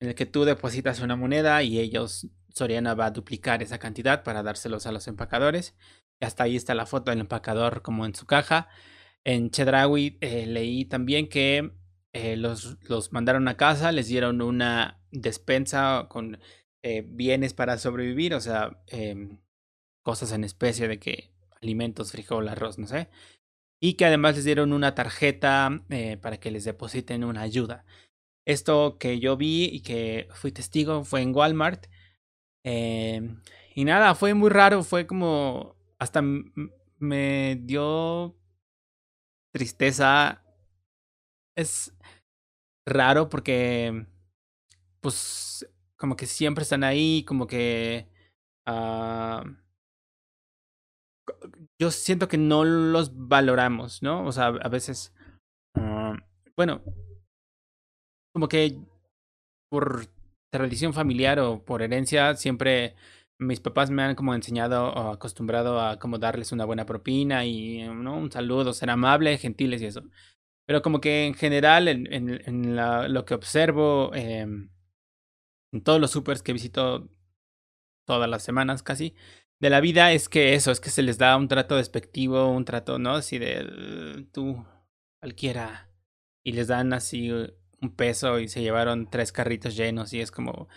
en 0.00 0.08
el 0.08 0.14
que 0.14 0.26
tú 0.26 0.44
depositas 0.44 1.00
una 1.00 1.16
moneda 1.16 1.62
y 1.62 1.78
ellos, 1.78 2.28
Soriana 2.54 2.94
va 2.94 3.06
a 3.06 3.10
duplicar 3.10 3.62
esa 3.62 3.78
cantidad 3.78 4.22
para 4.22 4.42
dárselos 4.42 4.86
a 4.86 4.92
los 4.92 5.08
empacadores. 5.08 5.74
Hasta 6.20 6.44
ahí 6.44 6.56
está 6.56 6.74
la 6.74 6.86
foto 6.86 7.10
del 7.10 7.20
empacador 7.20 7.82
como 7.82 8.06
en 8.06 8.14
su 8.14 8.26
caja. 8.26 8.68
En 9.24 9.50
Chedraui 9.50 10.18
eh, 10.20 10.46
leí 10.46 10.84
también 10.84 11.28
que 11.28 11.72
eh, 12.12 12.36
los, 12.36 12.78
los, 12.88 13.12
mandaron 13.12 13.48
a 13.48 13.56
casa, 13.56 13.92
les 13.92 14.08
dieron 14.08 14.40
una 14.40 15.00
despensa 15.10 16.06
con 16.08 16.38
eh, 16.82 17.04
bienes 17.06 17.54
para 17.54 17.78
sobrevivir, 17.78 18.34
o 18.34 18.40
sea, 18.40 18.82
em, 18.86 19.40
cosas 20.02 20.32
en 20.32 20.44
especie 20.44 20.88
de 20.88 20.98
que 20.98 21.32
alimentos, 21.60 22.12
frijol, 22.12 22.48
arroz, 22.48 22.78
no 22.78 22.86
sé. 22.86 23.10
Y 23.80 23.94
que 23.94 24.06
además 24.06 24.36
les 24.36 24.44
dieron 24.44 24.72
una 24.72 24.94
tarjeta 24.94 25.84
para 26.20 26.40
que 26.40 26.50
les 26.50 26.64
depositen 26.64 27.22
una 27.22 27.42
ayuda. 27.42 27.84
Esto 28.48 28.96
que 28.98 29.20
yo 29.20 29.36
vi 29.36 29.66
y 29.66 29.82
que 29.82 30.28
fui 30.32 30.52
testigo 30.52 31.04
fue 31.04 31.20
en 31.20 31.34
Walmart. 31.34 31.86
Em, 32.64 33.42
y 33.74 33.84
nada, 33.84 34.14
fue 34.14 34.32
muy 34.34 34.48
raro, 34.48 34.82
fue 34.82 35.06
como 35.06 35.76
hasta 35.98 36.22
me 36.98 37.56
dio 37.62 38.36
tristeza 39.52 40.42
es 41.56 41.94
raro 42.86 43.28
porque, 43.28 44.06
pues, 45.00 45.68
como 45.96 46.16
que 46.16 46.26
siempre 46.26 46.62
están 46.62 46.84
ahí, 46.84 47.24
como 47.24 47.46
que... 47.46 48.08
Uh, 48.66 49.42
yo 51.78 51.90
siento 51.90 52.28
que 52.28 52.38
no 52.38 52.64
los 52.64 53.28
valoramos, 53.28 54.02
¿no? 54.02 54.24
O 54.24 54.32
sea, 54.32 54.46
a 54.46 54.68
veces... 54.68 55.14
Uh, 55.74 56.16
bueno, 56.56 56.82
como 58.32 58.48
que 58.48 58.78
por 59.70 60.06
tradición 60.50 60.94
familiar 60.94 61.38
o 61.40 61.64
por 61.64 61.82
herencia 61.82 62.34
siempre 62.36 62.94
mis 63.38 63.60
papás 63.60 63.90
me 63.90 64.02
han 64.02 64.14
como 64.14 64.34
enseñado 64.34 64.92
o 64.92 65.10
acostumbrado 65.10 65.80
a 65.80 65.98
como 65.98 66.18
darles 66.18 66.52
una 66.52 66.64
buena 66.64 66.86
propina 66.86 67.44
y 67.44 67.82
¿no? 67.88 68.16
un 68.16 68.32
saludo, 68.32 68.72
ser 68.72 68.90
amable, 68.90 69.38
gentiles 69.38 69.80
y 69.82 69.86
eso. 69.86 70.02
Pero 70.66 70.82
como 70.82 71.00
que 71.00 71.26
en 71.26 71.34
general, 71.34 71.88
en, 71.88 72.76
la, 72.76 73.08
lo 73.08 73.24
que 73.24 73.34
observo 73.34 74.10
eh, 74.14 74.40
en 75.72 75.82
todos 75.82 76.00
los 76.00 76.10
supers 76.10 76.42
que 76.42 76.52
visito 76.52 77.08
todas 78.06 78.28
las 78.28 78.42
semanas 78.42 78.82
casi, 78.82 79.14
de 79.60 79.70
la 79.70 79.80
vida 79.80 80.12
es 80.12 80.28
que 80.28 80.54
eso, 80.54 80.70
es 80.70 80.80
que 80.80 80.90
se 80.90 81.02
les 81.02 81.18
da 81.18 81.36
un 81.36 81.48
trato 81.48 81.76
despectivo, 81.76 82.50
un 82.50 82.64
trato, 82.64 82.98
¿no? 82.98 83.14
Así 83.14 83.38
de 83.38 84.26
tú, 84.32 84.64
cualquiera, 85.20 85.90
y 86.44 86.52
les 86.52 86.68
dan 86.68 86.92
así 86.92 87.30
un 87.80 87.94
peso 87.94 88.38
y 88.40 88.48
se 88.48 88.62
llevaron 88.62 89.08
tres 89.10 89.32
carritos 89.32 89.76
llenos 89.76 90.12
y 90.12 90.20
es 90.20 90.30
como, 90.30 90.68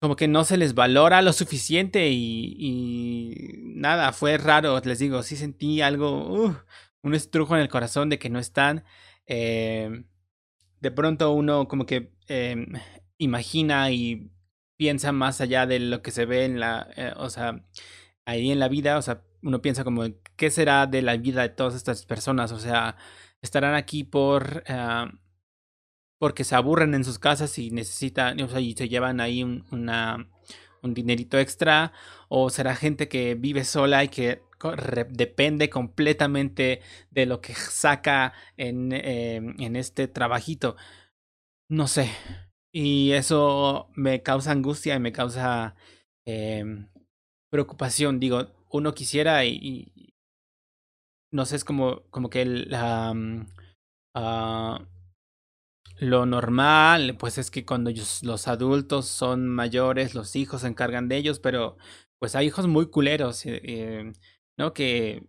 como 0.00 0.16
que 0.16 0.28
no 0.28 0.44
se 0.44 0.56
les 0.56 0.74
valora 0.74 1.22
lo 1.22 1.32
suficiente 1.32 2.08
y, 2.10 3.54
nada, 3.76 4.12
fue 4.12 4.38
raro, 4.38 4.80
les 4.84 4.98
digo, 4.98 5.22
sí 5.22 5.36
sentí 5.36 5.80
algo, 5.80 6.46
uh, 6.46 6.56
un 7.02 7.14
estrujo 7.14 7.54
en 7.54 7.62
el 7.62 7.68
corazón 7.68 8.08
de 8.08 8.18
que 8.18 8.30
no 8.30 8.38
están. 8.38 8.84
Eh, 9.26 10.04
de 10.80 10.90
pronto 10.90 11.32
uno 11.32 11.66
como 11.68 11.86
que 11.86 12.12
eh, 12.28 12.66
imagina 13.18 13.90
y 13.90 14.30
piensa 14.76 15.12
más 15.12 15.40
allá 15.40 15.66
de 15.66 15.78
lo 15.80 16.02
que 16.02 16.10
se 16.10 16.26
ve 16.26 16.44
en 16.44 16.60
la, 16.60 16.88
eh, 16.96 17.12
o 17.16 17.30
sea, 17.30 17.64
ahí 18.26 18.50
en 18.50 18.58
la 18.58 18.68
vida, 18.68 18.98
o 18.98 19.02
sea, 19.02 19.22
uno 19.42 19.62
piensa 19.62 19.84
como, 19.84 20.02
¿qué 20.36 20.50
será 20.50 20.86
de 20.86 21.02
la 21.02 21.16
vida 21.16 21.42
de 21.42 21.48
todas 21.50 21.74
estas 21.74 22.04
personas? 22.06 22.52
O 22.52 22.58
sea, 22.58 22.96
estarán 23.40 23.74
aquí 23.74 24.04
por, 24.04 24.64
porque 26.24 26.44
se 26.44 26.54
aburren 26.54 26.94
en 26.94 27.04
sus 27.04 27.18
casas 27.18 27.58
y 27.58 27.70
necesitan, 27.70 28.40
o 28.40 28.48
sea, 28.48 28.58
y 28.58 28.72
se 28.72 28.88
llevan 28.88 29.20
ahí 29.20 29.42
un, 29.42 29.62
un 29.70 30.94
dinerito 30.94 31.38
extra, 31.38 31.92
o 32.30 32.48
será 32.48 32.74
gente 32.76 33.08
que 33.08 33.34
vive 33.34 33.62
sola 33.62 34.02
y 34.04 34.08
que 34.08 34.40
depende 35.10 35.68
completamente 35.68 36.80
de 37.10 37.26
lo 37.26 37.42
que 37.42 37.52
saca 37.54 38.32
en, 38.56 38.92
eh, 38.92 39.36
en 39.36 39.76
este 39.76 40.08
trabajito. 40.08 40.76
No 41.68 41.88
sé. 41.88 42.10
Y 42.72 43.12
eso 43.12 43.90
me 43.94 44.22
causa 44.22 44.52
angustia 44.52 44.94
y 44.94 45.00
me 45.00 45.12
causa 45.12 45.76
eh, 46.24 46.86
preocupación. 47.50 48.18
Digo, 48.18 48.46
uno 48.70 48.94
quisiera 48.94 49.44
y, 49.44 49.92
no 51.30 51.44
sé, 51.44 51.56
es 51.56 51.64
como, 51.64 52.00
como 52.08 52.30
que 52.30 52.46
la, 52.46 53.10
um, 53.10 53.46
uh, 54.16 54.93
lo 56.08 56.26
normal, 56.26 57.16
pues 57.18 57.38
es 57.38 57.50
que 57.50 57.64
cuando 57.64 57.90
los 58.22 58.48
adultos 58.48 59.06
son 59.06 59.48
mayores, 59.48 60.14
los 60.14 60.36
hijos 60.36 60.62
se 60.62 60.68
encargan 60.68 61.08
de 61.08 61.16
ellos, 61.16 61.40
pero 61.40 61.76
pues 62.18 62.34
hay 62.34 62.46
hijos 62.46 62.66
muy 62.66 62.90
culeros. 62.90 63.42
Eh, 63.46 64.12
¿no? 64.56 64.72
Que, 64.74 65.26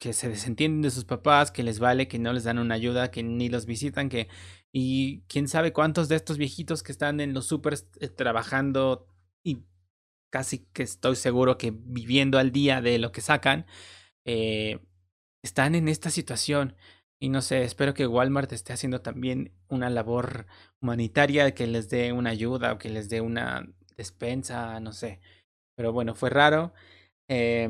que 0.00 0.12
se 0.12 0.28
desentienden 0.28 0.82
de 0.82 0.90
sus 0.90 1.04
papás, 1.04 1.50
que 1.52 1.62
les 1.62 1.78
vale, 1.78 2.08
que 2.08 2.18
no 2.18 2.32
les 2.32 2.44
dan 2.44 2.58
una 2.58 2.74
ayuda, 2.74 3.10
que 3.10 3.22
ni 3.22 3.48
los 3.48 3.66
visitan, 3.66 4.08
que... 4.08 4.28
Y 4.72 5.22
quién 5.28 5.48
sabe 5.48 5.72
cuántos 5.72 6.08
de 6.08 6.16
estos 6.16 6.38
viejitos 6.38 6.82
que 6.82 6.92
están 6.92 7.20
en 7.20 7.34
los 7.34 7.46
super 7.46 7.74
eh, 8.00 8.08
trabajando 8.08 9.06
y 9.44 9.64
casi 10.30 10.66
que 10.72 10.82
estoy 10.82 11.14
seguro 11.16 11.58
que 11.58 11.72
viviendo 11.74 12.38
al 12.38 12.52
día 12.52 12.80
de 12.80 12.98
lo 12.98 13.12
que 13.12 13.20
sacan, 13.20 13.66
eh, 14.24 14.80
están 15.42 15.74
en 15.74 15.88
esta 15.88 16.10
situación. 16.10 16.74
Y 17.22 17.28
no 17.28 17.40
sé, 17.40 17.62
espero 17.62 17.94
que 17.94 18.08
Walmart 18.08 18.52
esté 18.52 18.72
haciendo 18.72 19.00
también 19.00 19.52
una 19.68 19.88
labor 19.90 20.48
humanitaria, 20.80 21.54
que 21.54 21.68
les 21.68 21.88
dé 21.88 22.12
una 22.12 22.30
ayuda 22.30 22.72
o 22.72 22.78
que 22.78 22.90
les 22.90 23.08
dé 23.08 23.20
una 23.20 23.72
despensa, 23.96 24.80
no 24.80 24.92
sé. 24.92 25.20
Pero 25.76 25.92
bueno, 25.92 26.16
fue 26.16 26.30
raro. 26.30 26.74
Eh, 27.30 27.68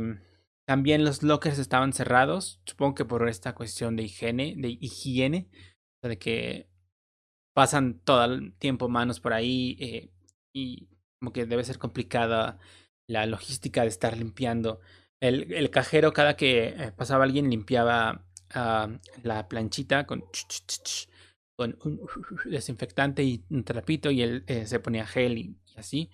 también 0.66 1.04
los 1.04 1.22
lockers 1.22 1.58
estaban 1.58 1.92
cerrados, 1.92 2.62
supongo 2.64 2.94
que 2.94 3.04
por 3.04 3.28
esta 3.28 3.54
cuestión 3.54 3.94
de 3.94 4.04
higiene, 4.04 4.54
de 4.56 4.70
higiene, 4.80 5.50
de 6.02 6.18
que 6.18 6.70
pasan 7.54 8.00
todo 8.04 8.24
el 8.24 8.54
tiempo 8.54 8.88
manos 8.88 9.20
por 9.20 9.34
ahí 9.34 9.76
eh, 9.80 10.10
y 10.54 10.88
como 11.20 11.34
que 11.34 11.44
debe 11.44 11.64
ser 11.64 11.78
complicada 11.78 12.58
la 13.06 13.26
logística 13.26 13.82
de 13.82 13.88
estar 13.88 14.16
limpiando. 14.16 14.80
El, 15.20 15.52
el 15.52 15.68
cajero 15.68 16.14
cada 16.14 16.36
que 16.36 16.68
eh, 16.68 16.92
pasaba 16.96 17.24
alguien 17.24 17.50
limpiaba 17.50 18.24
uh, 18.54 18.98
la 19.22 19.48
planchita 19.48 20.06
con, 20.06 20.24
un 21.58 22.00
desinfectante 22.44 23.22
y 23.22 23.44
un 23.50 23.64
trapito 23.64 24.10
y 24.10 24.22
él 24.22 24.44
eh, 24.46 24.66
se 24.66 24.80
ponía 24.80 25.06
gel 25.06 25.38
y, 25.38 25.56
así. 25.76 26.10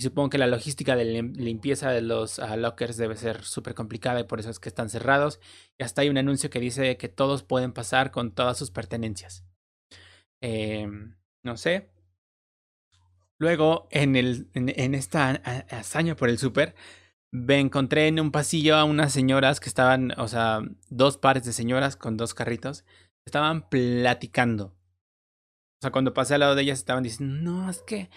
Y 0.00 0.04
supongo 0.04 0.30
que 0.30 0.38
la 0.38 0.46
logística 0.46 0.94
de 0.94 1.22
limpieza 1.22 1.90
de 1.90 2.02
los 2.02 2.38
uh, 2.38 2.56
lockers 2.56 2.96
debe 2.96 3.16
ser 3.16 3.42
súper 3.42 3.74
complicada 3.74 4.20
y 4.20 4.24
por 4.24 4.38
eso 4.38 4.50
es 4.50 4.60
que 4.60 4.68
están 4.68 4.90
cerrados. 4.90 5.40
Y 5.78 5.82
hasta 5.82 6.02
hay 6.02 6.08
un 6.08 6.18
anuncio 6.18 6.50
que 6.50 6.60
dice 6.60 6.96
que 6.96 7.08
todos 7.08 7.42
pueden 7.42 7.72
pasar 7.72 8.10
con 8.10 8.32
todas 8.32 8.56
sus 8.56 8.70
pertenencias. 8.70 9.44
Eh, 10.40 10.86
no 11.42 11.56
sé. 11.56 11.90
Luego, 13.40 13.88
en, 13.90 14.16
el, 14.16 14.50
en 14.54 14.94
esta 14.94 15.30
hazaña 15.70 16.16
por 16.16 16.28
el 16.28 16.38
súper, 16.38 16.74
me 17.30 17.60
encontré 17.60 18.08
en 18.08 18.20
un 18.20 18.30
pasillo 18.30 18.76
a 18.76 18.84
unas 18.84 19.12
señoras 19.12 19.60
que 19.60 19.68
estaban, 19.68 20.12
o 20.18 20.28
sea, 20.28 20.60
dos 20.88 21.18
pares 21.18 21.44
de 21.44 21.52
señoras 21.52 21.96
con 21.96 22.16
dos 22.16 22.34
carritos, 22.34 22.84
estaban 23.26 23.68
platicando. 23.68 24.66
O 24.66 25.80
sea, 25.82 25.92
cuando 25.92 26.14
pasé 26.14 26.34
al 26.34 26.40
lado 26.40 26.54
de 26.54 26.62
ellas 26.62 26.78
estaban 26.78 27.02
diciendo, 27.02 27.34
no, 27.42 27.70
es 27.70 27.82
que 27.82 28.10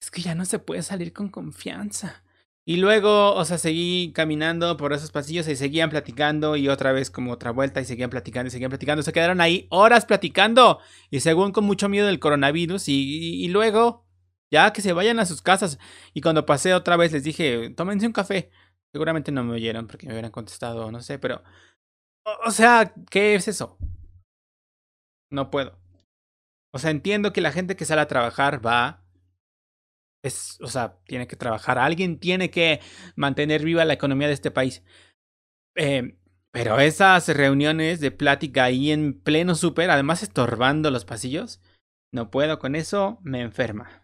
es 0.00 0.10
que 0.10 0.22
ya 0.22 0.34
no 0.34 0.44
se 0.44 0.58
puede 0.58 0.82
salir 0.82 1.12
con 1.12 1.28
confianza. 1.28 2.22
Y 2.64 2.76
luego, 2.76 3.34
o 3.34 3.44
sea, 3.46 3.56
seguí 3.56 4.12
caminando 4.12 4.76
por 4.76 4.92
esos 4.92 5.10
pasillos 5.10 5.48
y 5.48 5.56
seguían 5.56 5.88
platicando 5.88 6.54
y 6.54 6.68
otra 6.68 6.92
vez 6.92 7.10
como 7.10 7.32
otra 7.32 7.50
vuelta 7.50 7.80
y 7.80 7.86
seguían 7.86 8.10
platicando 8.10 8.48
y 8.48 8.50
seguían 8.50 8.68
platicando. 8.68 9.02
Se 9.02 9.12
quedaron 9.12 9.40
ahí 9.40 9.66
horas 9.70 10.04
platicando 10.04 10.78
y 11.10 11.20
según 11.20 11.52
con 11.52 11.64
mucho 11.64 11.88
miedo 11.88 12.06
del 12.06 12.18
coronavirus 12.18 12.88
y, 12.90 13.42
y, 13.42 13.48
luego 13.48 14.04
ya 14.50 14.72
que 14.72 14.82
se 14.82 14.92
vayan 14.92 15.18
a 15.18 15.26
sus 15.26 15.42
casas. 15.42 15.78
Y 16.14 16.20
cuando 16.20 16.46
pasé 16.46 16.74
otra 16.74 16.96
vez 16.96 17.12
les 17.12 17.24
dije, 17.24 17.70
tómense 17.70 18.06
un 18.06 18.12
café. 18.12 18.50
Seguramente 18.92 19.32
no 19.32 19.44
me 19.44 19.54
oyeron 19.54 19.86
porque 19.86 20.06
me 20.06 20.12
hubieran 20.12 20.30
contestado, 20.30 20.90
no 20.90 21.00
sé, 21.00 21.18
pero... 21.18 21.42
O, 22.44 22.50
sea, 22.50 22.92
¿qué 23.10 23.34
es 23.34 23.48
eso? 23.48 23.78
No 25.30 25.50
puedo. 25.50 25.78
O 26.72 26.78
sea, 26.78 26.90
entiendo 26.90 27.32
que 27.32 27.40
la 27.40 27.52
gente 27.52 27.76
que 27.76 27.84
sale 27.84 28.02
a 28.02 28.08
trabajar 28.08 28.64
va 28.64 29.02
es, 30.22 30.58
o 30.60 30.66
sea, 30.66 30.98
tiene 31.06 31.26
que 31.26 31.36
trabajar. 31.36 31.78
Alguien 31.78 32.18
tiene 32.18 32.50
que 32.50 32.80
mantener 33.16 33.64
viva 33.64 33.84
la 33.84 33.94
economía 33.94 34.28
de 34.28 34.34
este 34.34 34.50
país. 34.50 34.82
Eh, 35.74 36.18
pero 36.50 36.80
esas 36.80 37.28
reuniones 37.28 38.00
de 38.00 38.10
plática 38.10 38.64
ahí 38.64 38.90
en 38.90 39.20
pleno 39.20 39.54
súper, 39.54 39.90
además 39.90 40.22
estorbando 40.22 40.90
los 40.90 41.04
pasillos, 41.04 41.60
no 42.12 42.30
puedo 42.30 42.58
con 42.58 42.74
eso, 42.74 43.18
me 43.22 43.42
enferma. 43.42 43.97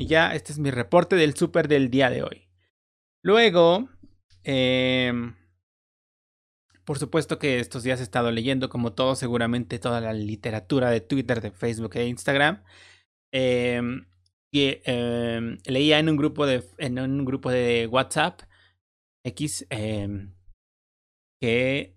Y 0.00 0.06
ya, 0.06 0.34
este 0.34 0.52
es 0.52 0.58
mi 0.58 0.70
reporte 0.70 1.14
del 1.14 1.34
súper 1.34 1.68
del 1.68 1.90
día 1.90 2.08
de 2.08 2.22
hoy. 2.22 2.48
Luego, 3.22 3.90
eh, 4.44 5.12
por 6.86 6.98
supuesto 6.98 7.38
que 7.38 7.60
estos 7.60 7.82
días 7.82 8.00
he 8.00 8.02
estado 8.02 8.30
leyendo, 8.30 8.70
como 8.70 8.94
todo, 8.94 9.14
seguramente 9.14 9.78
toda 9.78 10.00
la 10.00 10.14
literatura 10.14 10.88
de 10.88 11.02
Twitter, 11.02 11.42
de 11.42 11.50
Facebook 11.50 11.96
e 11.96 12.06
Instagram. 12.06 12.62
Eh, 13.30 13.82
que 14.50 14.80
eh, 14.86 15.58
leía 15.66 15.98
en 15.98 16.08
un 16.08 16.16
grupo 16.16 16.46
de 16.46 16.64
en 16.78 16.98
un 16.98 17.26
grupo 17.26 17.50
de 17.50 17.86
WhatsApp 17.86 18.40
X 19.22 19.66
que 21.40 21.94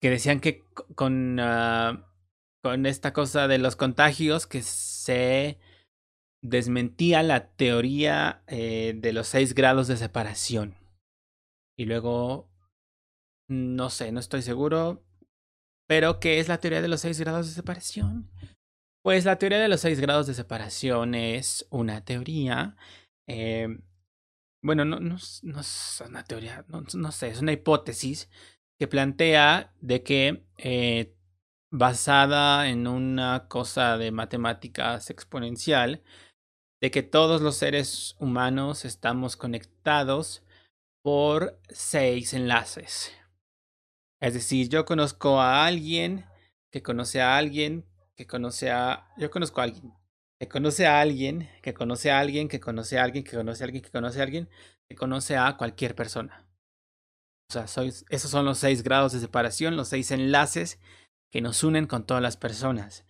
que 0.00 0.10
decían 0.10 0.40
que 0.40 0.62
con 0.94 1.40
uh, 1.40 2.04
con 2.62 2.84
esta 2.84 3.14
cosa 3.14 3.48
de 3.48 3.58
los 3.58 3.76
contagios 3.76 4.46
que 4.46 4.62
se 4.62 5.58
desmentía 6.42 7.22
la 7.22 7.48
teoría 7.48 8.42
eh, 8.46 8.94
de 8.96 9.12
los 9.12 9.28
seis 9.28 9.54
grados 9.54 9.88
de 9.88 9.96
separación 9.96 10.76
y 11.78 11.84
luego 11.84 12.48
no 13.48 13.90
sé 13.90 14.12
no 14.12 14.20
estoy 14.20 14.42
seguro 14.42 15.02
pero 15.86 16.20
qué 16.20 16.38
es 16.38 16.48
la 16.48 16.58
teoría 16.58 16.80
de 16.80 16.88
los 16.88 17.00
seis 17.00 17.20
grados 17.20 17.46
de 17.46 17.52
separación 17.52 18.30
pues 19.02 19.24
la 19.24 19.36
teoría 19.36 19.58
de 19.58 19.68
los 19.68 19.80
seis 19.80 20.00
grados 20.00 20.26
de 20.26 20.34
separación 20.34 21.14
es 21.14 21.66
una 21.70 22.04
teoría. 22.04 22.76
Eh, 23.26 23.78
bueno, 24.62 24.84
no, 24.84 25.00
no, 25.00 25.16
es 25.16 25.42
una 26.06 26.22
teoría, 26.24 26.64
no, 26.68 26.84
no, 26.94 27.12
sé, 27.12 27.28
es 27.28 27.40
una 27.40 27.52
hipótesis 27.52 28.30
que 28.78 28.88
plantea 28.88 29.72
de 29.80 30.02
que 30.02 30.44
eh, 30.58 31.14
basada 31.72 32.68
en 32.68 32.86
una 32.86 33.46
cosa 33.48 33.96
de 33.96 34.10
matemáticas 34.12 35.08
exponencial, 35.08 36.02
de 36.80 36.90
que 36.90 37.02
todos 37.02 37.40
los 37.42 37.56
seres 37.56 38.16
humanos 38.18 38.84
estamos 38.84 39.36
conectados 39.36 40.42
por 41.02 41.58
seis 41.68 42.34
enlaces. 42.34 43.12
Es 44.20 44.34
decir, 44.34 44.68
yo 44.68 44.84
conozco 44.84 45.40
a 45.40 45.66
alguien 45.66 46.26
que 46.70 46.82
conoce 46.82 47.20
a 47.20 47.36
alguien 47.36 47.86
que 48.20 48.26
conoce 48.26 48.70
a... 48.70 49.08
Yo 49.16 49.30
conozco 49.30 49.62
a 49.62 49.64
alguien. 49.64 49.94
Que 50.38 50.46
conoce 50.46 50.86
a 50.86 51.00
alguien, 51.00 51.48
que 51.62 51.72
conoce 51.72 52.10
a 52.10 52.18
alguien, 52.18 52.48
que 52.48 52.60
conoce 52.60 52.98
a 52.98 53.04
alguien, 53.04 53.24
que 53.24 53.34
conoce 53.34 53.64
a 53.64 53.66
alguien, 53.66 53.82
que 53.82 53.90
conoce 53.90 54.20
a 54.20 54.22
alguien, 54.22 54.48
que 54.86 54.94
conoce 54.94 55.36
a 55.38 55.56
cualquier 55.56 55.94
persona. 55.94 56.46
O 57.48 57.52
sea, 57.52 57.64
esos 58.10 58.30
son 58.30 58.44
los 58.44 58.58
seis 58.58 58.82
grados 58.82 59.12
de 59.12 59.20
separación, 59.20 59.74
los 59.74 59.88
seis 59.88 60.10
enlaces 60.10 60.78
que 61.30 61.40
nos 61.40 61.64
unen 61.64 61.86
con 61.86 62.04
todas 62.04 62.22
las 62.22 62.36
personas. 62.36 63.06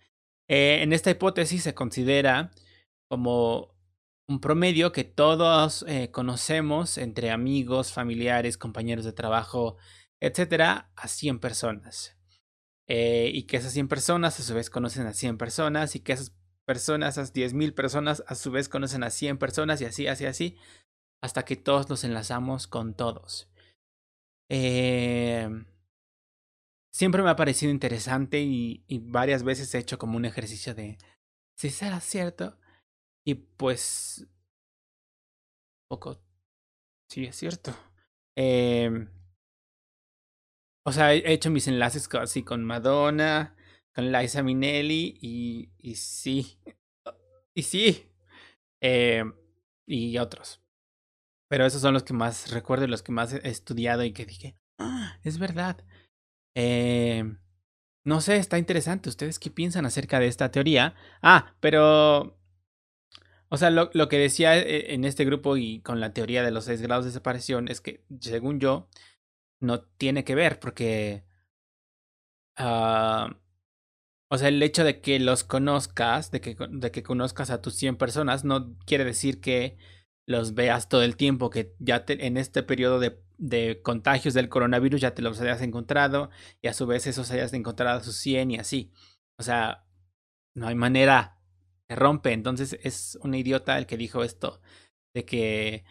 Eh, 0.47 0.79
en 0.81 0.93
esta 0.93 1.11
hipótesis 1.11 1.61
se 1.63 1.73
considera 1.73 2.51
como 3.11 3.75
un 4.25 4.39
promedio 4.39 4.93
que 4.93 5.03
todos 5.03 5.83
eh, 5.85 6.11
conocemos 6.11 6.97
entre 6.97 7.29
amigos, 7.29 7.91
familiares, 7.91 8.57
compañeros 8.57 9.03
de 9.03 9.11
trabajo, 9.11 9.75
etcétera, 10.21 10.93
a 10.95 11.09
100 11.09 11.39
personas. 11.39 12.17
Eh, 12.87 13.29
y 13.33 13.43
que 13.43 13.57
esas 13.57 13.73
100 13.73 13.89
personas 13.89 14.39
a 14.39 14.43
su 14.43 14.53
vez 14.53 14.69
conocen 14.69 15.07
a 15.07 15.13
100 15.13 15.37
personas 15.37 15.97
y 15.97 15.99
que 15.99 16.13
esas 16.13 16.33
personas, 16.65 17.17
esas 17.17 17.33
10.000 17.33 17.75
personas 17.75 18.23
a 18.27 18.35
su 18.35 18.49
vez 18.49 18.69
conocen 18.69 19.03
a 19.03 19.09
100 19.09 19.37
personas 19.37 19.81
y 19.81 19.85
así, 19.85 20.07
así, 20.07 20.25
así, 20.25 20.57
hasta 21.21 21.43
que 21.43 21.57
todos 21.57 21.89
los 21.89 22.05
enlazamos 22.05 22.67
con 22.67 22.93
todos. 22.93 23.49
Eh, 24.49 25.49
siempre 26.93 27.23
me 27.23 27.29
ha 27.29 27.35
parecido 27.35 27.73
interesante 27.73 28.39
y, 28.39 28.85
varias 29.01 29.43
veces 29.43 29.75
he 29.75 29.79
hecho 29.79 29.97
como 29.97 30.15
un 30.15 30.23
ejercicio 30.23 30.73
de 30.73 30.97
si 31.57 31.69
será 31.69 31.99
cierto. 31.99 32.57
Y 33.25 33.35
pues 33.35 34.27
poco 35.89 36.19
sí 37.09 37.25
es 37.25 37.35
cierto. 37.35 37.73
Em, 38.35 39.09
o 40.85 40.91
sea, 40.91 41.13
he 41.13 41.33
hecho 41.33 41.51
mis 41.51 41.67
enlaces 41.67 42.09
así 42.15 42.43
con 42.43 42.63
Madonna, 42.63 43.55
con 43.93 44.11
Liza 44.11 44.41
Minnelli 44.41 45.17
y, 45.21 45.71
y 45.77 45.95
sí, 45.95 46.57
y 47.53 47.63
sí, 47.63 48.09
em, 48.81 49.33
y 49.85 50.17
otros. 50.17 50.61
Pero 51.49 51.65
esos 51.65 51.81
son 51.81 51.93
los 51.93 52.03
que 52.03 52.13
más 52.13 52.51
recuerdo 52.51 52.87
los 52.87 53.03
que 53.03 53.11
más 53.11 53.33
he 53.33 53.47
estudiado 53.49 54.03
y 54.05 54.13
que 54.13 54.25
dije, 54.25 54.57
ah, 54.79 55.19
es 55.23 55.37
verdad. 55.37 55.83
Eh, 56.55 57.25
no 58.05 58.21
sé, 58.21 58.37
está 58.37 58.57
interesante. 58.57 59.09
¿Ustedes 59.09 59.37
qué 59.37 59.51
piensan 59.51 59.85
acerca 59.85 60.19
de 60.19 60.27
esta 60.27 60.49
teoría? 60.51 60.95
Ah, 61.21 61.55
pero... 61.59 62.40
O 63.53 63.57
sea, 63.57 63.69
lo, 63.69 63.89
lo 63.93 64.07
que 64.07 64.17
decía 64.17 64.57
eh, 64.57 64.93
en 64.93 65.03
este 65.03 65.25
grupo 65.25 65.57
y 65.57 65.81
con 65.81 65.99
la 65.99 66.13
teoría 66.13 66.41
de 66.41 66.51
los 66.51 66.65
seis 66.65 66.81
grados 66.81 67.03
de 67.03 67.11
separación 67.11 67.67
es 67.67 67.81
que, 67.81 68.05
según 68.21 68.61
yo, 68.61 68.87
no 69.59 69.81
tiene 69.81 70.23
que 70.23 70.35
ver 70.35 70.59
porque... 70.59 71.25
Uh, 72.57 73.33
o 74.29 74.37
sea, 74.37 74.47
el 74.47 74.63
hecho 74.63 74.85
de 74.85 75.01
que 75.01 75.19
los 75.19 75.43
conozcas, 75.43 76.31
de 76.31 76.39
que, 76.39 76.55
de 76.69 76.91
que 76.91 77.03
conozcas 77.03 77.49
a 77.49 77.61
tus 77.61 77.75
100 77.75 77.97
personas, 77.97 78.45
no 78.45 78.77
quiere 78.85 79.03
decir 79.03 79.41
que 79.41 79.77
los 80.25 80.53
veas 80.53 80.87
todo 80.87 81.03
el 81.03 81.17
tiempo, 81.17 81.49
que 81.49 81.75
ya 81.79 82.05
en 82.07 82.37
este 82.37 82.63
periodo 82.63 82.99
de, 82.99 83.21
de, 83.37 83.81
contagios 83.81 84.33
del 84.33 84.47
coronavirus 84.47 85.01
ya 85.01 85.13
te 85.13 85.21
los 85.21 85.41
hayas 85.41 85.61
encontrado 85.61 86.29
y 86.61 86.69
a 86.69 86.73
su 86.73 86.87
vez 86.87 87.07
esos 87.07 87.29
hayas 87.31 87.51
encontrado 87.51 87.99
a 87.99 88.03
sus 88.03 88.15
100 88.17 88.51
y 88.51 88.57
así. 88.59 88.93
O 89.37 89.43
sea, 89.43 89.85
no 90.55 90.67
hay 90.67 90.75
manera, 90.75 91.40
rompe. 91.95 92.33
Entonces 92.33 92.77
es 92.83 93.17
un 93.23 93.33
idiota 93.35 93.77
el 93.77 93.85
que 93.87 93.97
dijo 93.97 94.23
esto, 94.23 94.61
de 95.13 95.25
que, 95.25 95.83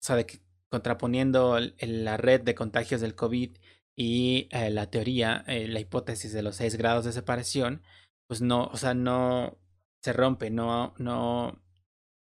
o 0.00 0.04
sea, 0.04 0.16
de 0.16 0.26
que 0.26 0.40
contraponiendo 0.70 1.58
la 1.80 2.16
red 2.16 2.40
de 2.40 2.54
contagios 2.54 3.00
del 3.02 3.14
COVID 3.14 3.58
y 3.94 4.48
eh, 4.50 4.70
la 4.70 4.90
teoría, 4.90 5.44
eh, 5.46 5.68
la 5.68 5.80
hipótesis 5.80 6.32
de 6.32 6.42
los 6.42 6.56
6 6.56 6.76
grados 6.76 7.04
de 7.04 7.12
separación, 7.12 7.82
pues 8.26 8.40
no, 8.40 8.66
o 8.66 8.76
sea, 8.78 8.94
no 8.94 9.58
se 10.02 10.14
rompe, 10.14 10.50
no, 10.50 10.94
no, 10.98 11.62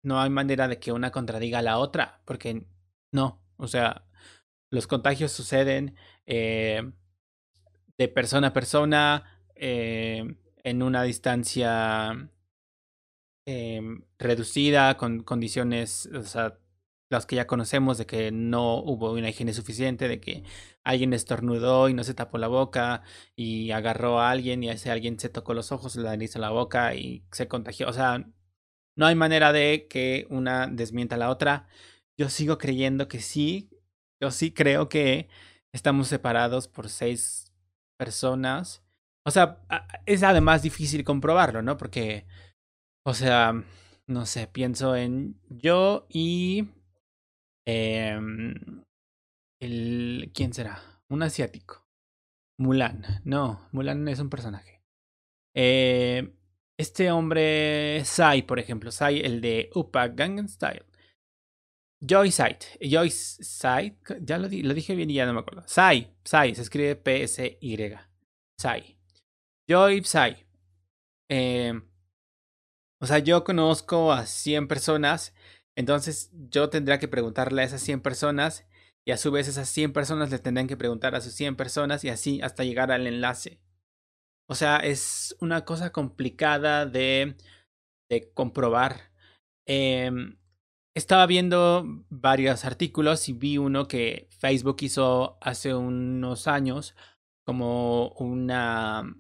no 0.03 0.21
hay 0.21 0.31
manera 0.31 0.69
de 0.69 0.79
que 0.79 0.93
una 0.93 1.11
contradiga 1.13 1.59
a 1.59 1.63
la 1.63 1.79
otra, 1.79 2.23
porque 2.25 2.67
no, 3.13 3.43
o 3.59 3.69
sea, 3.69 4.07
los 4.71 4.87
contagios 4.87 5.33
suceden 5.33 5.97
eh, 6.27 6.93
de 7.99 8.09
persona 8.09 8.49
a 8.49 8.53
persona 8.55 9.37
en 9.55 10.83
una 10.83 11.03
distancia 11.03 12.31
eh, 13.47 13.81
reducida, 14.19 14.97
con 14.97 15.23
condiciones, 15.23 16.07
o 16.15 16.23
sea, 16.23 16.59
las 17.11 17.27
que 17.27 17.37
ya 17.37 17.47
conocemos 17.47 17.99
de 17.99 18.07
que 18.07 18.31
no 18.33 18.77
hubo 18.77 19.13
una 19.13 19.29
higiene 19.31 19.53
suficiente, 19.53 20.09
de 20.09 20.21
que 20.21 20.45
alguien 20.85 21.13
estornudó 21.13 21.89
y 21.89 21.95
no 21.95 22.05
se 22.05 22.15
tapó 22.15 22.39
la 22.39 22.49
boca 22.49 23.03
y 23.37 23.73
agarró 23.73 24.21
a 24.21 24.31
alguien 24.31 24.63
y 24.63 24.71
ese 24.71 24.91
alguien 24.91 25.19
se 25.19 25.29
tocó 25.29 25.53
los 25.55 25.73
ojos, 25.73 25.97
la 25.97 26.11
nariz 26.11 26.37
la 26.37 26.51
boca 26.51 26.95
y 26.95 27.25
se 27.33 27.49
contagió. 27.49 27.89
O 27.89 27.93
sea, 27.93 28.25
no 28.97 29.07
hay 29.07 29.15
manera 29.15 29.53
de 29.53 29.87
que 29.89 30.27
una 30.31 30.67
desmienta 30.69 31.17
a 31.17 31.19
la 31.19 31.31
otra. 31.31 31.67
Yo 32.19 32.29
sigo 32.29 32.59
creyendo 32.59 33.09
que 33.09 33.21
sí. 33.21 33.71
Yo 34.21 34.31
sí 34.31 34.53
creo 34.53 34.89
que 34.89 35.29
estamos 35.73 36.09
separados 36.09 36.69
por 36.69 36.89
seis 36.89 37.53
personas. 37.97 38.85
O 39.25 39.31
sea, 39.31 39.61
es 40.07 40.23
además 40.23 40.63
difícil 40.63 41.05
comprobarlo, 41.05 41.63
¿no? 41.63 41.77
Porque, 41.77 42.27
o 43.05 43.15
sea, 43.15 43.65
no 44.07 44.27
sé, 44.27 44.47
pienso 44.47 44.97
en 44.97 45.41
yo 45.49 46.07
y... 46.09 46.69
Eh, 47.67 48.19
el, 49.61 50.31
¿Quién 50.35 50.53
será? 50.53 50.83
Un 51.09 51.23
asiático. 51.23 51.87
Mulan. 52.59 53.05
No, 53.25 53.69
Mulan 53.73 54.07
es 54.09 54.21
un 54.21 54.31
personaje. 54.31 54.83
Eh, 55.55 56.35
este 56.79 57.11
hombre, 57.11 58.05
Sai, 58.05 58.43
por 58.43 58.59
ejemplo, 58.59 58.91
Sai, 58.91 59.21
el 59.21 59.41
de 59.41 59.71
Upa 59.75 60.09
Gangnam 60.09 60.49
Style. 60.49 60.85
Joy 62.03 62.31
Sight, 62.31 62.65
Joy 62.81 63.11
Sight, 63.11 63.99
ya 64.23 64.39
lo, 64.39 64.49
lo, 64.49 64.75
dije 64.75 64.95
bien 64.95 65.11
y 65.11 65.15
ya 65.15 65.27
no 65.27 65.35
me 65.35 65.41
acuerdo. 65.41 65.63
Sai, 65.67 66.17
Sai, 66.25 66.55
se 66.55 66.63
escribe 66.63 66.97
P-S-Y. 66.97 67.99
Sai. 68.59 68.99
Joy 69.69 70.03
Sai. 70.05 70.47
Eh, 71.29 71.79
o 73.01 73.07
sea, 73.07 73.19
yo 73.19 73.45
conozco 73.45 74.13
a 74.13 74.27
100 74.27 74.69
personas, 74.69 75.35
entonces 75.77 76.31
yo 76.51 76.69
tendría 76.71 76.99
que 76.99 77.09
preguntarle 77.09 77.63
a 77.63 77.65
esas 77.65 77.81
100 77.83 78.01
personas 78.03 78.67
y 79.07 79.13
a 79.13 79.17
su 79.17 79.31
vez 79.31 79.49
esas 79.49 79.69
100 79.69 79.93
personas 79.93 80.31
le 80.31 80.39
tendrán 80.39 80.67
que 80.67 80.77
preguntar 80.77 81.15
a 81.15 81.21
sus 81.21 81.33
100 81.35 81.57
personas 81.57 82.05
y 82.05 82.11
así 82.11 82.41
hasta 82.43 82.65
llegar 82.65 82.93
al 82.93 83.07
enlace. 83.07 83.61
O 84.49 84.55
sea, 84.55 84.77
es 84.79 85.37
una 85.41 85.65
cosa 85.65 85.93
complicada 85.93 86.85
de, 86.85 87.37
de 88.11 88.33
comprobar. 88.35 89.13
Eh, 89.67 90.11
estaba 90.95 91.27
viendo 91.27 91.85
varios 92.11 92.65
artículos 92.65 93.29
y 93.29 93.33
vi 93.33 93.59
uno 93.59 93.89
que 93.89 94.29
Facebook 94.31 94.79
hizo 94.81 95.39
hace 95.41 95.75
unos 95.75 96.49
años 96.49 96.95
como 97.47 98.09
una 98.19 99.17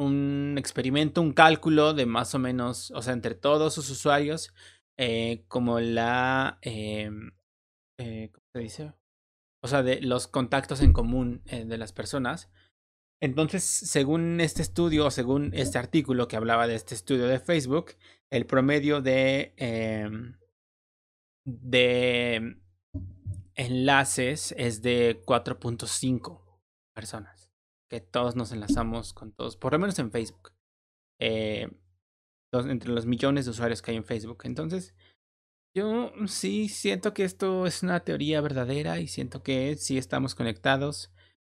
un 0.00 0.56
experimento, 0.58 1.20
un 1.20 1.32
cálculo 1.32 1.94
de 1.94 2.06
más 2.06 2.34
o 2.34 2.38
menos, 2.38 2.90
o 2.92 3.02
sea, 3.02 3.12
entre 3.12 3.34
todos 3.34 3.74
sus 3.74 3.90
usuarios, 3.90 4.54
eh, 4.98 5.44
como 5.48 5.78
la, 5.80 6.58
eh, 6.62 7.10
eh, 7.98 8.30
¿cómo 8.32 8.46
se 8.54 8.58
dice? 8.60 8.92
O 9.62 9.68
sea, 9.68 9.82
de 9.82 10.00
los 10.00 10.26
contactos 10.26 10.80
en 10.80 10.92
común 10.92 11.42
eh, 11.46 11.66
de 11.66 11.76
las 11.76 11.92
personas. 11.92 12.50
Entonces, 13.22 13.62
según 13.62 14.40
este 14.40 14.62
estudio, 14.62 15.10
según 15.10 15.52
este 15.52 15.78
artículo 15.78 16.26
que 16.28 16.36
hablaba 16.36 16.66
de 16.66 16.76
este 16.76 16.94
estudio 16.94 17.26
de 17.26 17.38
Facebook, 17.38 17.92
el 18.30 18.46
promedio 18.46 19.02
de, 19.02 19.52
eh, 19.58 20.08
de 21.44 22.56
enlaces 23.54 24.54
es 24.56 24.80
de 24.80 25.22
4.5 25.26 26.40
personas. 26.94 27.49
Que 27.90 28.00
todos 28.00 28.36
nos 28.36 28.52
enlazamos 28.52 29.12
con 29.12 29.32
todos, 29.32 29.56
por 29.56 29.72
lo 29.72 29.78
menos 29.78 29.98
en 29.98 30.10
Facebook. 30.10 30.52
Eh, 31.20 31.68
entre 32.52 32.90
los 32.90 33.06
millones 33.06 33.44
de 33.44 33.50
usuarios 33.50 33.82
que 33.82 33.90
hay 33.90 33.96
en 33.96 34.04
Facebook. 34.04 34.42
Entonces, 34.44 34.94
yo 35.76 36.12
sí 36.26 36.68
siento 36.68 37.14
que 37.14 37.24
esto 37.24 37.66
es 37.66 37.82
una 37.82 38.00
teoría 38.00 38.40
verdadera 38.40 38.98
y 39.00 39.06
siento 39.06 39.42
que 39.42 39.76
sí 39.76 39.98
estamos 39.98 40.34
conectados. 40.34 41.12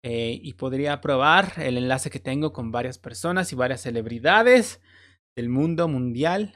Eh, 0.04 0.40
y 0.42 0.54
podría 0.54 1.00
probar 1.00 1.54
el 1.58 1.78
enlace 1.78 2.10
que 2.10 2.20
tengo 2.20 2.54
con 2.54 2.72
varias 2.72 2.98
personas 2.98 3.54
y 3.54 3.56
varias 3.56 3.82
celebridades 3.82 4.82
del 5.36 5.50
mundo 5.50 5.88
mundial, 5.88 6.56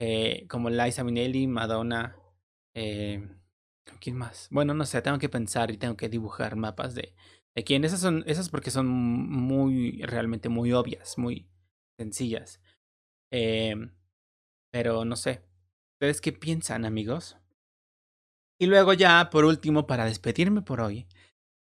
eh, 0.00 0.46
como 0.48 0.70
Liza 0.70 1.02
Minnelli, 1.02 1.48
Madonna, 1.48 2.16
eh, 2.76 3.28
¿quién 4.00 4.16
más? 4.16 4.48
Bueno, 4.52 4.72
no 4.72 4.86
sé, 4.86 5.02
tengo 5.02 5.18
que 5.18 5.28
pensar 5.28 5.72
y 5.72 5.78
tengo 5.78 5.96
que 5.96 6.08
dibujar 6.08 6.54
mapas 6.54 6.94
de, 6.94 7.12
de 7.56 7.64
quién. 7.64 7.84
Esas 7.84 8.00
son, 8.00 8.22
esas 8.26 8.48
porque 8.48 8.70
son 8.70 8.86
muy, 8.86 10.02
realmente 10.02 10.48
muy 10.48 10.72
obvias, 10.72 11.18
muy 11.18 11.48
sencillas. 11.98 12.60
Eh, 13.32 13.74
pero 14.70 15.04
no 15.04 15.16
sé. 15.16 15.42
¿Ustedes 15.94 16.20
qué 16.20 16.32
piensan, 16.32 16.84
amigos? 16.84 17.38
Y 18.60 18.66
luego 18.66 18.92
ya, 18.92 19.30
por 19.30 19.44
último, 19.44 19.86
para 19.86 20.04
despedirme 20.04 20.62
por 20.62 20.80
hoy, 20.80 21.06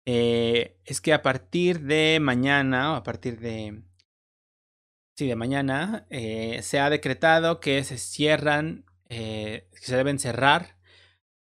eh, 0.06 0.80
es 0.86 1.02
que 1.02 1.14
a 1.14 1.22
partir 1.22 1.82
de 1.82 2.20
mañana, 2.22 2.94
o 2.94 2.96
a 2.96 3.04
partir 3.04 3.40
de... 3.40 3.84
Sí, 5.18 5.28
de 5.28 5.36
mañana, 5.36 6.08
eh, 6.10 6.62
se 6.64 6.80
ha 6.80 6.90
decretado 6.90 7.60
que 7.60 7.84
se 7.84 7.98
cierran, 7.98 8.86
eh, 9.10 9.68
que 9.72 9.86
se 9.86 9.98
deben 9.98 10.20
cerrar 10.20 10.78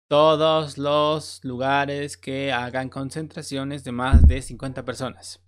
todos 0.09 0.77
los 0.77 1.43
lugares 1.45 2.17
que 2.17 2.51
hagan 2.51 2.89
concentraciones 2.89 3.83
de 3.83 3.91
más 3.91 4.27
de 4.27 4.41
50 4.41 4.83
personas. 4.83 5.41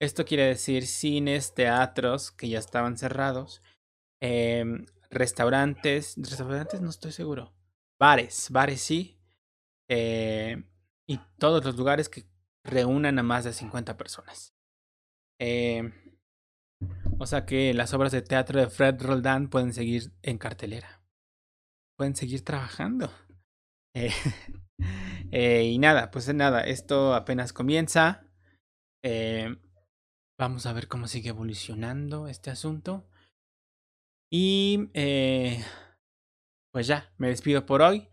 Esto 0.00 0.24
quiere 0.24 0.46
decir 0.46 0.86
cines, 0.86 1.54
teatros 1.54 2.30
que 2.32 2.48
ya 2.48 2.58
estaban 2.58 2.96
cerrados, 2.96 3.62
em, 4.22 4.86
restaurantes, 5.10 6.14
restaurantes 6.16 6.80
no 6.80 6.88
estoy 6.88 7.12
seguro, 7.12 7.52
bares, 7.98 8.48
bares 8.50 8.80
sí, 8.80 9.18
y 11.06 11.18
todos 11.38 11.64
los 11.64 11.76
lugares 11.76 12.08
que 12.08 12.24
reúnan 12.64 13.18
a 13.18 13.22
más 13.22 13.44
de 13.44 13.52
50 13.52 13.96
personas. 13.96 14.54
Eh, 15.40 15.92
o 17.18 17.26
sea 17.26 17.44
que 17.44 17.74
las 17.74 17.92
obras 17.92 18.12
de 18.12 18.22
teatro 18.22 18.60
de 18.60 18.68
Fred 18.68 19.02
Roldán 19.02 19.48
pueden 19.48 19.72
seguir 19.72 20.12
en 20.22 20.38
cartelera. 20.38 21.02
Pueden 21.96 22.14
seguir 22.14 22.44
trabajando. 22.44 23.10
Eh, 23.94 24.10
eh, 25.32 25.64
y 25.64 25.78
nada, 25.78 26.10
pues 26.10 26.32
nada, 26.34 26.62
esto 26.62 27.14
apenas 27.14 27.52
comienza. 27.52 28.24
Eh, 29.04 29.56
vamos 30.38 30.66
a 30.66 30.72
ver 30.72 30.88
cómo 30.88 31.06
sigue 31.06 31.30
evolucionando 31.30 32.28
este 32.28 32.50
asunto. 32.50 33.06
Y 34.32 34.90
eh, 34.94 35.64
pues 36.72 36.86
ya, 36.86 37.12
me 37.18 37.28
despido 37.28 37.66
por 37.66 37.82
hoy. 37.82 38.08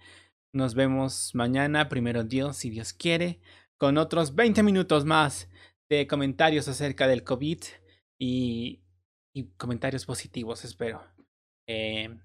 Nos 0.54 0.74
vemos 0.74 1.36
mañana, 1.36 1.90
primero 1.90 2.24
Dios, 2.24 2.58
si 2.58 2.70
Dios 2.70 2.94
quiere, 2.94 3.40
con 3.80 3.98
otros 3.98 4.34
20 4.34 4.64
minutos 4.64 5.06
más 5.06 5.50
de 5.90 6.08
comentarios 6.08 6.68
acerca 6.68 7.08
del 7.08 7.24
COVID 7.24 7.60
y, 8.20 8.82
y 9.36 9.44
comentarios 9.58 10.06
positivos, 10.06 10.66
espero. 10.66 11.04
Eh, 11.70 12.18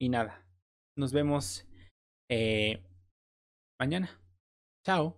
y 0.00 0.08
nada, 0.08 0.44
nos 0.96 1.12
vemos 1.12 1.68
eh, 2.30 2.82
mañana. 3.78 4.10
Chao. 4.84 5.16